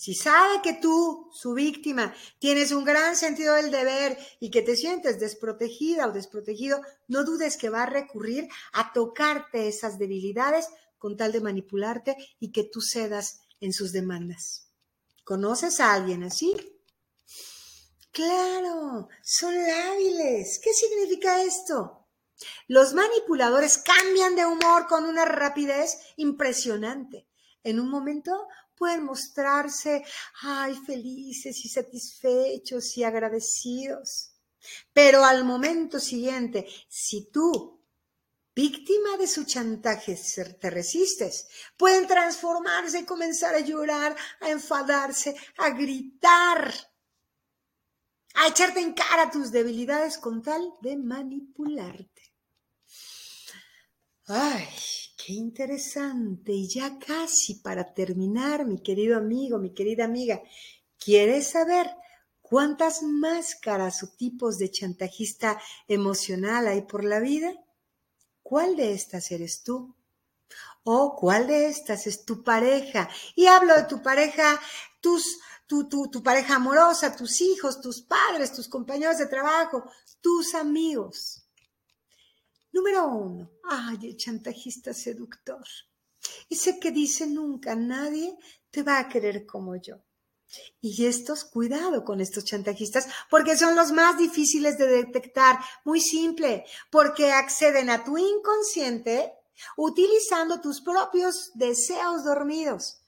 Si 0.00 0.14
sabe 0.14 0.62
que 0.62 0.72
tú, 0.72 1.28
su 1.30 1.52
víctima, 1.52 2.14
tienes 2.38 2.72
un 2.72 2.86
gran 2.86 3.16
sentido 3.16 3.54
del 3.56 3.70
deber 3.70 4.16
y 4.40 4.50
que 4.50 4.62
te 4.62 4.74
sientes 4.74 5.20
desprotegida 5.20 6.06
o 6.06 6.12
desprotegido, 6.12 6.80
no 7.06 7.22
dudes 7.22 7.58
que 7.58 7.68
va 7.68 7.82
a 7.82 7.86
recurrir 7.86 8.48
a 8.72 8.94
tocarte 8.94 9.68
esas 9.68 9.98
debilidades 9.98 10.68
con 10.96 11.18
tal 11.18 11.32
de 11.32 11.42
manipularte 11.42 12.16
y 12.38 12.50
que 12.50 12.64
tú 12.64 12.80
cedas 12.80 13.42
en 13.60 13.74
sus 13.74 13.92
demandas. 13.92 14.70
¿Conoces 15.22 15.80
a 15.80 15.92
alguien 15.92 16.22
así? 16.22 16.56
Claro, 18.10 19.06
son 19.22 19.54
lábiles. 19.54 20.60
¿Qué 20.64 20.72
significa 20.72 21.42
esto? 21.42 22.06
Los 22.68 22.94
manipuladores 22.94 23.76
cambian 23.76 24.34
de 24.34 24.46
humor 24.46 24.86
con 24.86 25.04
una 25.04 25.26
rapidez 25.26 25.98
impresionante. 26.16 27.26
En 27.62 27.78
un 27.78 27.90
momento 27.90 28.48
pueden 28.74 29.04
mostrarse, 29.04 30.02
ay, 30.42 30.74
felices 30.86 31.64
y 31.64 31.68
satisfechos 31.68 32.96
y 32.96 33.04
agradecidos. 33.04 34.32
Pero 34.92 35.24
al 35.24 35.44
momento 35.44 35.98
siguiente, 35.98 36.66
si 36.88 37.30
tú, 37.30 37.80
víctima 38.54 39.16
de 39.18 39.26
su 39.26 39.44
chantaje, 39.44 40.18
te 40.60 40.70
resistes, 40.70 41.46
pueden 41.76 42.06
transformarse 42.06 43.00
y 43.00 43.04
comenzar 43.04 43.54
a 43.54 43.60
llorar, 43.60 44.16
a 44.40 44.50
enfadarse, 44.50 45.34
a 45.58 45.70
gritar, 45.70 46.72
a 48.34 48.48
echarte 48.48 48.80
en 48.80 48.94
cara 48.94 49.30
tus 49.30 49.50
debilidades 49.50 50.18
con 50.18 50.42
tal 50.42 50.74
de 50.80 50.96
manipularte. 50.96 52.19
Ay, 54.32 54.68
Qué 55.16 55.34
interesante. 55.34 56.52
Y 56.52 56.66
ya 56.68 56.98
casi 56.98 57.56
para 57.56 57.92
terminar, 57.92 58.64
mi 58.64 58.80
querido 58.80 59.18
amigo, 59.18 59.58
mi 59.58 59.74
querida 59.74 60.04
amiga, 60.04 60.40
¿quieres 60.98 61.50
saber 61.50 61.90
cuántas 62.40 63.02
máscaras 63.02 64.02
o 64.02 64.08
tipos 64.08 64.56
de 64.56 64.70
chantajista 64.70 65.60
emocional 65.88 66.68
hay 66.68 66.82
por 66.82 67.04
la 67.04 67.20
vida? 67.20 67.52
¿Cuál 68.42 68.76
de 68.76 68.92
estas 68.92 69.30
eres 69.30 69.62
tú? 69.62 69.94
¿O 70.84 71.16
cuál 71.16 71.46
de 71.46 71.66
estas 71.66 72.06
es 72.06 72.24
tu 72.24 72.42
pareja? 72.42 73.10
Y 73.34 73.46
hablo 73.46 73.76
de 73.76 73.84
tu 73.84 74.02
pareja, 74.02 74.58
tus, 75.00 75.38
tu, 75.66 76.22
pareja 76.22 76.56
amorosa, 76.56 77.14
tus 77.14 77.42
hijos, 77.42 77.80
tus 77.82 78.00
padres, 78.00 78.54
tus 78.54 78.68
compañeros 78.68 79.18
de 79.18 79.26
trabajo, 79.26 79.84
tus 80.22 80.54
amigos. 80.54 81.44
Número 82.72 83.08
uno, 83.08 83.50
ay, 83.64 83.98
el 84.02 84.16
chantajista 84.16 84.94
seductor. 84.94 85.64
Ese 86.48 86.78
que 86.78 86.90
dice 86.90 87.26
nunca 87.26 87.74
nadie 87.74 88.36
te 88.70 88.82
va 88.82 88.98
a 88.98 89.08
querer 89.08 89.46
como 89.46 89.76
yo. 89.76 89.96
Y 90.80 91.06
estos, 91.06 91.44
cuidado 91.44 92.04
con 92.04 92.20
estos 92.20 92.44
chantajistas, 92.44 93.08
porque 93.28 93.56
son 93.56 93.76
los 93.76 93.92
más 93.92 94.18
difíciles 94.18 94.78
de 94.78 94.86
detectar. 94.88 95.58
Muy 95.84 96.00
simple, 96.00 96.64
porque 96.90 97.30
acceden 97.30 97.90
a 97.90 98.02
tu 98.04 98.18
inconsciente 98.18 99.32
utilizando 99.76 100.60
tus 100.60 100.80
propios 100.80 101.52
deseos 101.54 102.24
dormidos. 102.24 103.02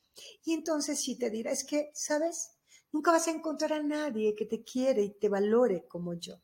Y 0.45 0.55
entonces 0.55 1.01
sí 1.01 1.19
te 1.19 1.31
dirá, 1.31 1.51
es 1.51 1.65
que, 1.65 1.91
¿sabes? 1.95 2.53
Nunca 2.93 3.11
vas 3.11 3.27
a 3.27 3.31
encontrar 3.31 3.73
a 3.73 3.83
nadie 3.83 4.35
que 4.35 4.45
te 4.45 4.63
quiere 4.63 5.03
y 5.03 5.19
te 5.19 5.29
valore 5.29 5.87
como 5.89 6.15
yo. 6.15 6.41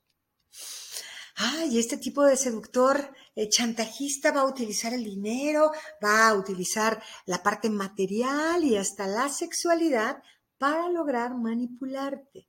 Ay, 1.40 1.78
este 1.78 1.98
tipo 1.98 2.24
de 2.24 2.36
seductor 2.36 3.14
eh, 3.36 3.48
chantajista 3.48 4.32
va 4.32 4.40
a 4.40 4.46
utilizar 4.46 4.92
el 4.92 5.04
dinero, 5.04 5.70
va 6.04 6.26
a 6.26 6.34
utilizar 6.34 7.00
la 7.26 7.40
parte 7.44 7.70
material 7.70 8.64
y 8.64 8.76
hasta 8.76 9.06
la 9.06 9.28
sexualidad 9.28 10.20
para 10.58 10.88
lograr 10.88 11.36
manipularte. 11.36 12.48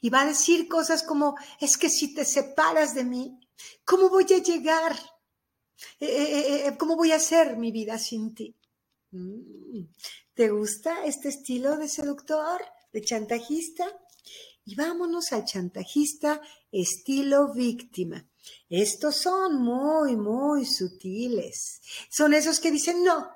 Y 0.00 0.10
va 0.10 0.22
a 0.22 0.26
decir 0.26 0.66
cosas 0.66 1.04
como, 1.04 1.36
es 1.60 1.78
que 1.78 1.88
si 1.88 2.12
te 2.12 2.24
separas 2.24 2.96
de 2.96 3.04
mí, 3.04 3.38
¿cómo 3.84 4.08
voy 4.08 4.24
a 4.24 4.42
llegar? 4.42 4.98
Eh, 6.00 6.66
eh, 6.66 6.76
¿Cómo 6.76 6.96
voy 6.96 7.12
a 7.12 7.16
hacer 7.16 7.56
mi 7.58 7.70
vida 7.70 7.96
sin 7.96 8.34
ti? 8.34 8.56
Mm, 9.12 9.84
¿Te 10.34 10.50
gusta 10.50 11.04
este 11.04 11.28
estilo 11.28 11.76
de 11.76 11.88
seductor, 11.88 12.60
de 12.92 13.02
chantajista? 13.02 13.86
Y 14.64 14.74
vámonos 14.74 15.32
al 15.32 15.44
chantajista 15.44 16.40
estilo 16.72 17.52
víctima. 17.52 18.26
Estos 18.68 19.16
son 19.16 19.62
muy, 19.62 20.16
muy 20.16 20.64
sutiles. 20.64 21.80
Son 22.10 22.34
esos 22.34 22.60
que 22.60 22.70
dicen, 22.70 23.04
no, 23.04 23.30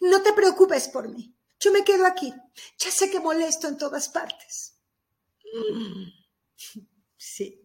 no 0.00 0.22
te 0.22 0.32
preocupes 0.32 0.88
por 0.88 1.08
mí. 1.08 1.34
Yo 1.60 1.72
me 1.72 1.84
quedo 1.84 2.06
aquí. 2.06 2.32
Ya 2.78 2.90
sé 2.90 3.10
que 3.10 3.20
molesto 3.20 3.68
en 3.68 3.78
todas 3.78 4.08
partes. 4.08 4.74
Sí. 7.16 7.64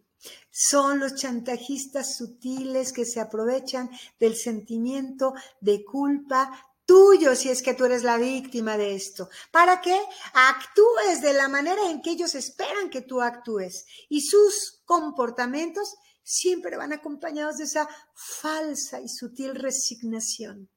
Son 0.50 1.00
los 1.00 1.16
chantajistas 1.16 2.16
sutiles 2.16 2.92
que 2.92 3.04
se 3.04 3.20
aprovechan 3.20 3.90
del 4.18 4.36
sentimiento 4.36 5.34
de 5.60 5.84
culpa 5.84 6.73
tuyo 6.86 7.34
si 7.34 7.50
es 7.50 7.62
que 7.62 7.74
tú 7.74 7.84
eres 7.84 8.02
la 8.02 8.16
víctima 8.16 8.76
de 8.76 8.94
esto, 8.94 9.28
para 9.50 9.80
que 9.80 9.98
actúes 10.32 11.20
de 11.20 11.32
la 11.32 11.48
manera 11.48 11.90
en 11.90 12.02
que 12.02 12.10
ellos 12.10 12.34
esperan 12.34 12.90
que 12.90 13.02
tú 13.02 13.20
actúes. 13.20 13.86
Y 14.08 14.22
sus 14.22 14.82
comportamientos 14.84 15.94
siempre 16.22 16.76
van 16.76 16.92
acompañados 16.92 17.58
de 17.58 17.64
esa 17.64 17.88
falsa 18.14 19.00
y 19.00 19.08
sutil 19.08 19.54
resignación. 19.54 20.70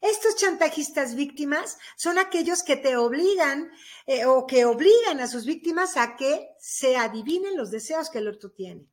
Estos 0.00 0.36
chantajistas 0.36 1.14
víctimas 1.14 1.78
son 1.96 2.18
aquellos 2.18 2.62
que 2.62 2.76
te 2.76 2.96
obligan 2.96 3.70
eh, 4.06 4.26
o 4.26 4.46
que 4.46 4.66
obligan 4.66 5.20
a 5.20 5.26
sus 5.26 5.46
víctimas 5.46 5.96
a 5.96 6.16
que 6.16 6.50
se 6.60 6.96
adivinen 6.96 7.56
los 7.56 7.70
deseos 7.70 8.10
que 8.10 8.18
el 8.18 8.28
otro 8.28 8.50
tiene. 8.50 8.86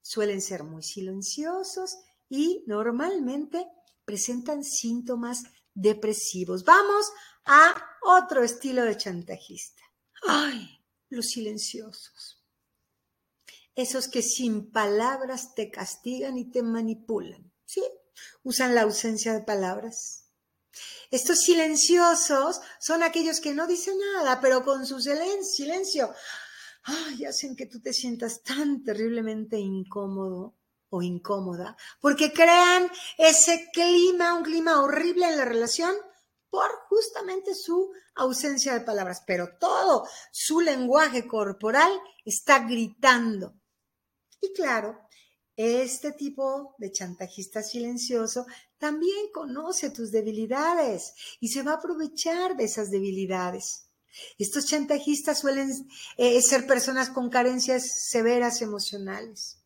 Suelen 0.00 0.40
ser 0.40 0.64
muy 0.64 0.82
silenciosos 0.82 1.98
y 2.28 2.64
normalmente 2.66 3.68
presentan 4.04 4.64
síntomas 4.64 5.42
depresivos. 5.76 6.64
Vamos 6.64 7.06
a 7.44 7.74
otro 8.02 8.42
estilo 8.42 8.84
de 8.84 8.96
chantajista. 8.96 9.82
Ay, 10.26 10.80
los 11.08 11.26
silenciosos. 11.26 12.44
Esos 13.76 14.08
que 14.08 14.22
sin 14.22 14.72
palabras 14.72 15.54
te 15.54 15.70
castigan 15.70 16.38
y 16.38 16.50
te 16.50 16.62
manipulan. 16.62 17.52
¿Sí? 17.64 17.84
Usan 18.42 18.74
la 18.74 18.82
ausencia 18.82 19.32
de 19.34 19.42
palabras. 19.42 20.24
Estos 21.10 21.40
silenciosos 21.40 22.60
son 22.80 23.02
aquellos 23.02 23.40
que 23.40 23.54
no 23.54 23.66
dicen 23.66 23.94
nada, 24.14 24.40
pero 24.40 24.64
con 24.64 24.86
su 24.86 25.00
silencio 25.00 26.12
ay, 26.86 27.24
hacen 27.24 27.56
que 27.56 27.66
tú 27.66 27.80
te 27.80 27.92
sientas 27.92 28.42
tan 28.42 28.82
terriblemente 28.82 29.58
incómodo 29.58 30.54
o 30.90 31.02
incómoda, 31.02 31.76
porque 32.00 32.32
crean 32.32 32.90
ese 33.18 33.68
clima, 33.72 34.34
un 34.34 34.44
clima 34.44 34.82
horrible 34.82 35.26
en 35.26 35.36
la 35.36 35.44
relación 35.44 35.94
por 36.48 36.70
justamente 36.88 37.54
su 37.54 37.92
ausencia 38.14 38.72
de 38.72 38.80
palabras, 38.80 39.22
pero 39.26 39.56
todo 39.58 40.06
su 40.30 40.60
lenguaje 40.60 41.26
corporal 41.26 41.92
está 42.24 42.60
gritando. 42.60 43.54
Y 44.40 44.52
claro, 44.52 44.98
este 45.56 46.12
tipo 46.12 46.74
de 46.78 46.92
chantajista 46.92 47.62
silencioso 47.62 48.46
también 48.78 49.30
conoce 49.32 49.90
tus 49.90 50.10
debilidades 50.10 51.14
y 51.40 51.48
se 51.48 51.62
va 51.62 51.72
a 51.72 51.76
aprovechar 51.76 52.56
de 52.56 52.64
esas 52.64 52.90
debilidades. 52.90 53.90
Estos 54.38 54.66
chantajistas 54.66 55.40
suelen 55.40 55.70
eh, 56.16 56.40
ser 56.40 56.66
personas 56.66 57.10
con 57.10 57.28
carencias 57.28 58.08
severas 58.08 58.62
emocionales 58.62 59.65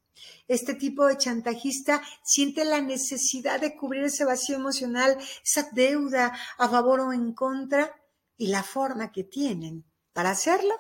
este 0.51 0.75
tipo 0.75 1.07
de 1.07 1.17
chantajista 1.17 2.03
siente 2.25 2.65
la 2.65 2.81
necesidad 2.81 3.61
de 3.61 3.77
cubrir 3.77 4.03
ese 4.03 4.25
vacío 4.25 4.57
emocional, 4.57 5.17
esa 5.45 5.71
deuda 5.71 6.37
a 6.59 6.69
favor 6.69 6.99
o 6.99 7.13
en 7.13 7.33
contra, 7.35 7.95
y 8.37 8.49
la 8.49 8.65
forma 8.65 9.13
que 9.13 9.23
tienen 9.23 9.85
para 10.13 10.31
hacerlo 10.31 10.75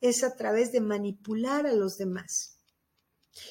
es 0.00 0.22
a 0.22 0.36
través 0.36 0.70
de 0.70 0.80
manipular 0.80 1.66
a 1.66 1.72
los 1.72 1.98
demás. 1.98 2.60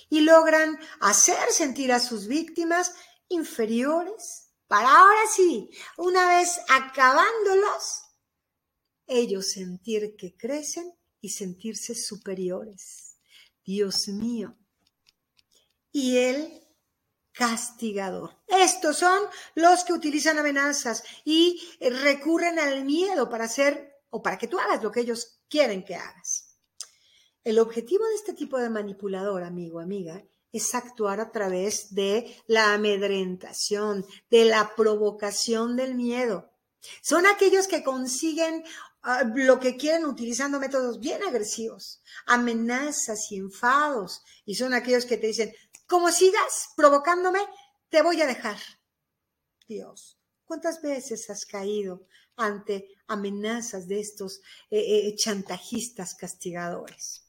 Y 0.10 0.22
logran 0.22 0.80
hacer 1.02 1.52
sentir 1.52 1.92
a 1.92 2.00
sus 2.00 2.28
víctimas 2.28 2.94
inferiores 3.28 4.54
para 4.68 4.88
ahora 4.88 5.28
sí, 5.36 5.70
una 5.98 6.38
vez 6.38 6.58
acabándolos, 6.70 8.04
ellos 9.08 9.52
sentir 9.52 10.16
que 10.16 10.38
crecen 10.38 10.94
y 11.20 11.32
sentirse 11.32 11.96
superiores. 11.96 13.18
Dios 13.66 14.08
mío, 14.08 14.58
y 15.96 16.18
el 16.18 16.62
castigador. 17.32 18.36
Estos 18.48 18.98
son 18.98 19.18
los 19.56 19.86
que 19.86 19.94
utilizan 19.94 20.38
amenazas 20.38 21.02
y 21.24 21.62
recurren 21.80 22.60
al 22.60 22.84
miedo 22.84 23.30
para 23.30 23.46
hacer 23.46 24.02
o 24.10 24.22
para 24.22 24.38
que 24.38 24.50
tú 24.50 24.60
hagas 24.60 24.84
lo 24.84 24.92
que 24.92 25.00
ellos 25.00 25.40
quieren 25.48 25.86
que 25.86 25.96
hagas. 25.96 26.58
El 27.46 27.60
objetivo 27.60 28.04
de 28.10 28.16
este 28.16 28.34
tipo 28.34 28.58
de 28.58 28.70
manipulador, 28.70 29.44
amigo, 29.44 29.80
amiga, 29.80 30.22
es 30.52 30.76
actuar 30.76 31.22
a 31.22 31.32
través 31.32 31.96
de 31.96 32.44
la 32.46 32.74
amedrentación, 32.74 34.06
de 34.30 34.44
la 34.44 34.76
provocación 34.76 35.78
del 35.78 35.96
miedo. 35.96 36.52
Son 37.02 37.26
aquellos 37.26 37.68
que 37.68 37.86
consiguen 37.86 38.66
ah, 39.02 39.24
lo 39.34 39.62
que 39.62 39.78
quieren 39.78 40.06
utilizando 40.06 40.60
métodos 40.60 41.00
bien 41.00 41.24
agresivos, 41.24 42.02
amenazas 42.26 43.32
y 43.32 43.38
enfados. 43.38 44.24
Y 44.46 44.56
son 44.56 44.74
aquellos 44.74 45.06
que 45.06 45.18
te 45.18 45.28
dicen, 45.28 45.54
como 45.88 46.12
sigas 46.12 46.70
provocándome, 46.76 47.40
te 47.90 48.02
voy 48.02 48.22
a 48.22 48.28
dejar. 48.28 48.58
Dios, 49.68 50.20
¿cuántas 50.44 50.82
veces 50.82 51.30
has 51.30 51.46
caído 51.46 52.08
ante 52.36 52.90
amenazas 53.08 53.88
de 53.88 54.00
estos 54.00 54.42
eh, 54.70 55.08
eh, 55.08 55.16
chantajistas 55.16 56.16
castigadores? 56.16 57.24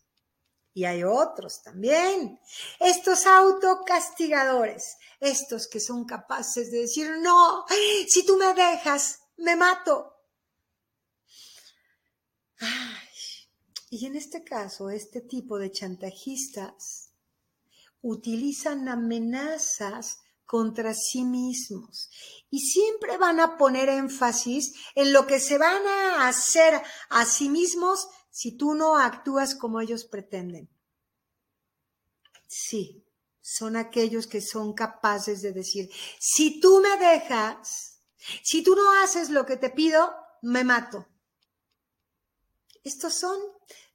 Y 0.75 0.85
hay 0.85 1.05
otros 1.05 1.63
también. 1.63 2.39
Estos 2.79 3.27
autocastigadores, 3.27 4.99
estos 5.21 5.69
que 5.69 5.81
son 5.81 6.05
capaces 6.05 6.71
de 6.71 6.81
decir, 6.81 7.11
no, 7.21 7.65
si 8.09 8.27
tú 8.27 8.37
me 8.37 8.53
dejas, 8.53 9.21
me 9.39 9.57
mato. 9.57 10.13
y 13.91 14.05
en 14.05 14.17
este 14.17 14.45
caso, 14.45 14.91
este 14.91 15.23
tipo 15.23 15.59
de 15.59 15.71
chantajistas 15.71 17.06
utilizan 18.03 18.89
amenazas 18.89 20.21
contra 20.45 20.95
sí 20.95 21.25
mismos 21.25 22.11
y 22.51 22.61
siempre 22.61 23.19
van 23.19 23.41
a 23.41 23.57
poner 23.57 23.89
énfasis 23.89 24.75
en 24.95 25.13
lo 25.13 25.27
que 25.27 25.41
se 25.41 25.59
van 25.59 25.87
a 25.87 26.29
hacer 26.29 26.81
a 27.11 27.25
sí 27.25 27.49
mismos 27.49 28.09
si 28.31 28.53
tú 28.57 28.75
no 28.75 28.97
actúas 28.97 29.55
como 29.55 29.81
ellos 29.81 30.05
pretenden. 30.05 30.69
Sí, 32.47 33.05
son 33.41 33.77
aquellos 33.77 34.27
que 34.27 34.41
son 34.41 34.73
capaces 34.73 35.43
de 35.43 35.53
decir, 35.53 35.91
si 36.19 36.61
tú 36.61 36.81
me 36.81 36.97
dejas, 36.97 38.01
si 38.43 38.63
tú 38.63 38.77
no 38.77 39.03
haces 39.03 39.31
lo 39.31 39.47
que 39.47 39.57
te 39.57 39.71
pido, 39.71 40.15
me 40.43 40.65
mato. 40.65 41.07
Estos 42.85 43.15
son 43.15 43.39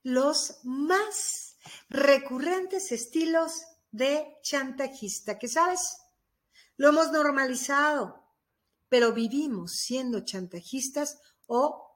los 0.04 0.60
más 0.64 1.56
recurrentes 1.90 2.92
estilos 2.92 3.62
de 3.92 4.38
chantajista, 4.42 5.38
que 5.38 5.48
sabes, 5.48 5.98
lo 6.78 6.90
hemos 6.90 7.12
normalizado, 7.12 8.24
pero 8.90 9.14
vivimos 9.14 9.74
siendo 9.74 10.22
chantajistas 10.22 11.20
o 11.48 11.92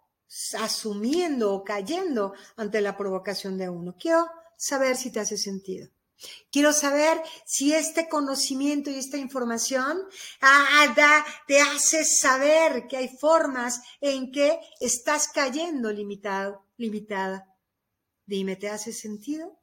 asumiendo 0.59 1.53
o 1.53 1.63
cayendo 1.63 2.33
ante 2.55 2.81
la 2.81 2.97
provocación 2.97 3.57
de 3.57 3.69
uno. 3.69 3.95
Quiero 3.97 4.27
saber 4.57 4.97
si 4.97 5.11
te 5.11 5.19
hace 5.19 5.37
sentido. 5.37 5.89
Quiero 6.51 6.71
saber 6.71 7.21
si 7.45 7.73
este 7.73 8.07
conocimiento 8.07 8.89
y 8.89 8.95
esta 8.95 9.17
información 9.17 10.01
ah, 10.41 11.25
te 11.47 11.59
hace 11.59 12.05
saber 12.05 12.87
que 12.87 12.97
hay 12.97 13.09
formas 13.09 13.81
en 13.99 14.31
que 14.31 14.59
estás 14.79 15.27
cayendo 15.27 15.91
limitado, 15.91 16.65
limitada. 16.77 17.53
Dime, 18.25 18.55
¿te 18.55 18.69
hace 18.69 18.93
sentido? 18.93 19.59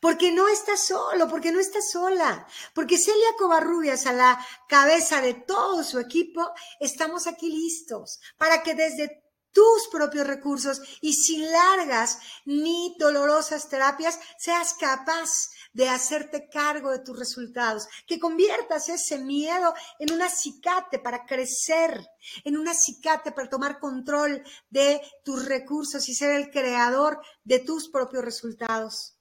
Porque 0.00 0.32
no 0.32 0.48
estás 0.48 0.86
solo, 0.86 1.28
porque 1.28 1.52
no 1.52 1.60
estás 1.60 1.90
sola, 1.90 2.46
porque 2.74 2.98
Celia 2.98 3.34
Covarrubias 3.38 4.06
a 4.06 4.12
la 4.12 4.46
cabeza 4.68 5.20
de 5.20 5.34
todo 5.34 5.84
su 5.84 5.98
equipo, 5.98 6.50
estamos 6.80 7.26
aquí 7.26 7.50
listos 7.50 8.20
para 8.36 8.62
que 8.62 8.74
desde 8.74 9.22
tus 9.52 9.88
propios 9.90 10.26
recursos 10.26 10.80
y 11.00 11.14
sin 11.14 11.50
largas 11.50 12.18
ni 12.44 12.94
dolorosas 12.98 13.68
terapias 13.68 14.18
seas 14.38 14.74
capaz 14.74 15.50
de 15.72 15.88
hacerte 15.88 16.48
cargo 16.48 16.90
de 16.90 17.00
tus 17.00 17.18
resultados, 17.18 17.88
que 18.06 18.18
conviertas 18.18 18.88
ese 18.88 19.18
miedo 19.18 19.74
en 19.98 20.12
un 20.12 20.22
acicate 20.22 20.98
para 20.98 21.24
crecer, 21.24 22.06
en 22.44 22.56
un 22.56 22.68
acicate 22.68 23.32
para 23.32 23.48
tomar 23.48 23.78
control 23.78 24.42
de 24.70 25.00
tus 25.24 25.44
recursos 25.44 26.08
y 26.08 26.14
ser 26.14 26.32
el 26.32 26.50
creador 26.50 27.20
de 27.44 27.60
tus 27.60 27.88
propios 27.88 28.24
resultados. 28.24 29.17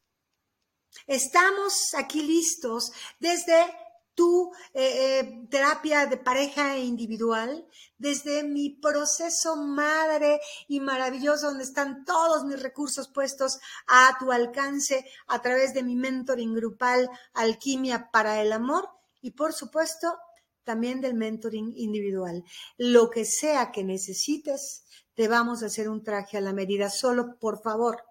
Estamos 1.05 1.93
aquí 1.95 2.23
listos 2.23 2.91
desde 3.19 3.55
tu 4.17 4.51
eh, 4.73 5.19
eh, 5.19 5.47
terapia 5.51 6.07
de 6.07 6.17
pareja 6.17 6.75
e 6.75 6.83
individual, 6.83 7.67
desde 7.99 8.43
mi 8.43 8.71
proceso 8.71 9.55
madre 9.55 10.41
y 10.67 10.79
maravilloso, 10.79 11.47
donde 11.47 11.63
están 11.63 12.03
todos 12.03 12.43
mis 12.43 12.59
recursos 12.59 13.09
puestos 13.09 13.59
a 13.85 14.17
tu 14.19 14.31
alcance 14.31 15.05
a 15.27 15.39
través 15.43 15.75
de 15.75 15.83
mi 15.83 15.95
mentoring 15.95 16.55
grupal 16.55 17.07
Alquimia 17.35 18.09
para 18.11 18.41
el 18.41 18.53
Amor 18.53 18.89
y 19.21 19.31
por 19.31 19.53
supuesto 19.53 20.17
también 20.63 20.99
del 20.99 21.13
mentoring 21.13 21.73
individual. 21.75 22.43
Lo 22.77 23.11
que 23.11 23.23
sea 23.23 23.71
que 23.71 23.83
necesites, 23.83 24.83
te 25.13 25.27
vamos 25.27 25.61
a 25.61 25.67
hacer 25.67 25.89
un 25.89 26.03
traje 26.03 26.37
a 26.37 26.41
la 26.41 26.53
medida. 26.53 26.89
Solo, 26.89 27.37
por 27.39 27.61
favor, 27.61 28.03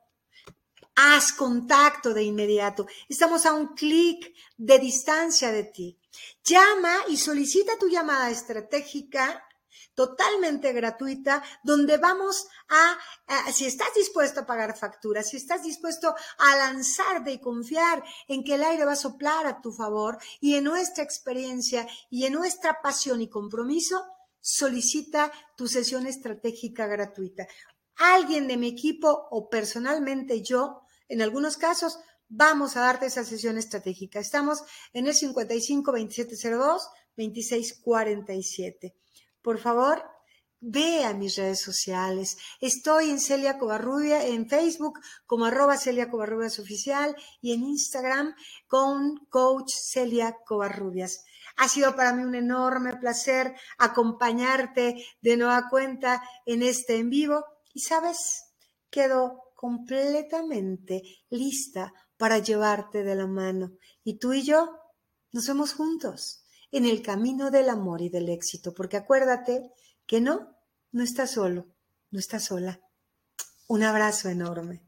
haz 0.96 1.32
contacto 1.32 2.12
de 2.12 2.24
inmediato. 2.24 2.87
Estamos 3.09 3.46
a 3.46 3.52
un 3.52 3.74
clic 3.74 4.35
de 4.56 4.78
distancia 4.78 5.52
de 5.52 5.64
ti. 5.64 5.98
Llama 6.42 6.96
y 7.09 7.16
solicita 7.16 7.78
tu 7.78 7.88
llamada 7.88 8.30
estratégica 8.30 9.46
totalmente 9.94 10.72
gratuita, 10.72 11.42
donde 11.62 11.96
vamos 11.96 12.46
a, 12.68 13.50
si 13.50 13.64
estás 13.66 13.88
dispuesto 13.94 14.40
a 14.40 14.46
pagar 14.46 14.76
facturas, 14.76 15.30
si 15.30 15.38
estás 15.38 15.62
dispuesto 15.62 16.14
a 16.38 16.56
lanzarte 16.56 17.32
y 17.32 17.40
confiar 17.40 18.04
en 18.28 18.44
que 18.44 18.54
el 18.54 18.62
aire 18.62 18.85
va 18.85 18.92
a 18.92 18.96
soplar 18.96 19.46
a 19.46 19.61
tu 19.61 19.72
favor 19.72 20.18
y 20.40 20.54
en 20.54 20.64
nuestra 20.64 21.02
experiencia 21.02 21.88
y 22.11 22.26
en 22.26 22.35
nuestra 22.35 22.80
pasión 22.82 23.22
y 23.22 23.30
compromiso, 23.30 24.04
solicita 24.38 25.32
tu 25.56 25.66
sesión 25.66 26.06
estratégica 26.06 26.87
gratuita. 26.87 27.48
Alguien 27.96 28.46
de 28.46 28.59
mi 28.59 28.68
equipo 28.68 29.28
o 29.30 29.48
personalmente 29.48 30.42
yo 30.42 30.86
en 31.08 31.22
algunos 31.22 31.56
casos, 31.56 31.98
vamos 32.28 32.76
a 32.76 32.80
darte 32.80 33.06
esa 33.06 33.24
sesión 33.24 33.58
estratégica. 33.58 34.18
Estamos 34.18 34.62
en 34.92 35.06
el 35.06 35.14
55 35.14 35.92
2702 35.92 36.88
2647. 37.16 38.94
Por 39.42 39.58
favor, 39.58 40.02
ve 40.60 41.04
a 41.04 41.14
mis 41.14 41.36
redes 41.36 41.60
sociales. 41.60 42.36
Estoy 42.60 43.10
en 43.10 43.20
Celia 43.20 43.58
Covarrubia, 43.58 44.26
en 44.26 44.48
Facebook 44.48 45.00
como 45.24 45.46
arroba 45.46 45.76
Celia 45.76 46.10
Covarrubias 46.10 46.58
Oficial 46.58 47.14
y 47.40 47.52
en 47.52 47.62
Instagram 47.62 48.34
con 48.66 49.26
Coach 49.30 49.72
Celia 49.72 50.36
Covarrubias. 50.44 51.24
Ha 51.56 51.68
sido 51.68 51.94
para 51.96 52.12
mí 52.12 52.22
un 52.22 52.34
enorme 52.34 52.96
placer 52.96 53.54
acompañarte 53.78 55.06
de 55.20 55.36
nueva 55.36 55.68
cuenta 55.70 56.22
en 56.44 56.62
este 56.62 56.96
en 56.96 57.08
vivo 57.10 57.44
y 57.72 57.80
sabes, 57.80 58.52
quedo 58.90 59.45
completamente 59.66 61.02
lista 61.29 61.92
para 62.16 62.38
llevarte 62.38 63.02
de 63.02 63.16
la 63.16 63.26
mano. 63.26 63.72
Y 64.05 64.20
tú 64.20 64.33
y 64.33 64.44
yo 64.44 64.79
nos 65.33 65.48
vemos 65.48 65.72
juntos 65.72 66.44
en 66.70 66.85
el 66.85 67.02
camino 67.02 67.50
del 67.50 67.68
amor 67.68 68.00
y 68.00 68.09
del 68.09 68.29
éxito, 68.29 68.72
porque 68.72 68.96
acuérdate 68.96 69.72
que 70.07 70.20
no, 70.20 70.57
no 70.92 71.02
estás 71.02 71.33
solo, 71.33 71.66
no 72.12 72.20
estás 72.20 72.44
sola. 72.44 72.81
Un 73.66 73.83
abrazo 73.83 74.29
enorme. 74.29 74.86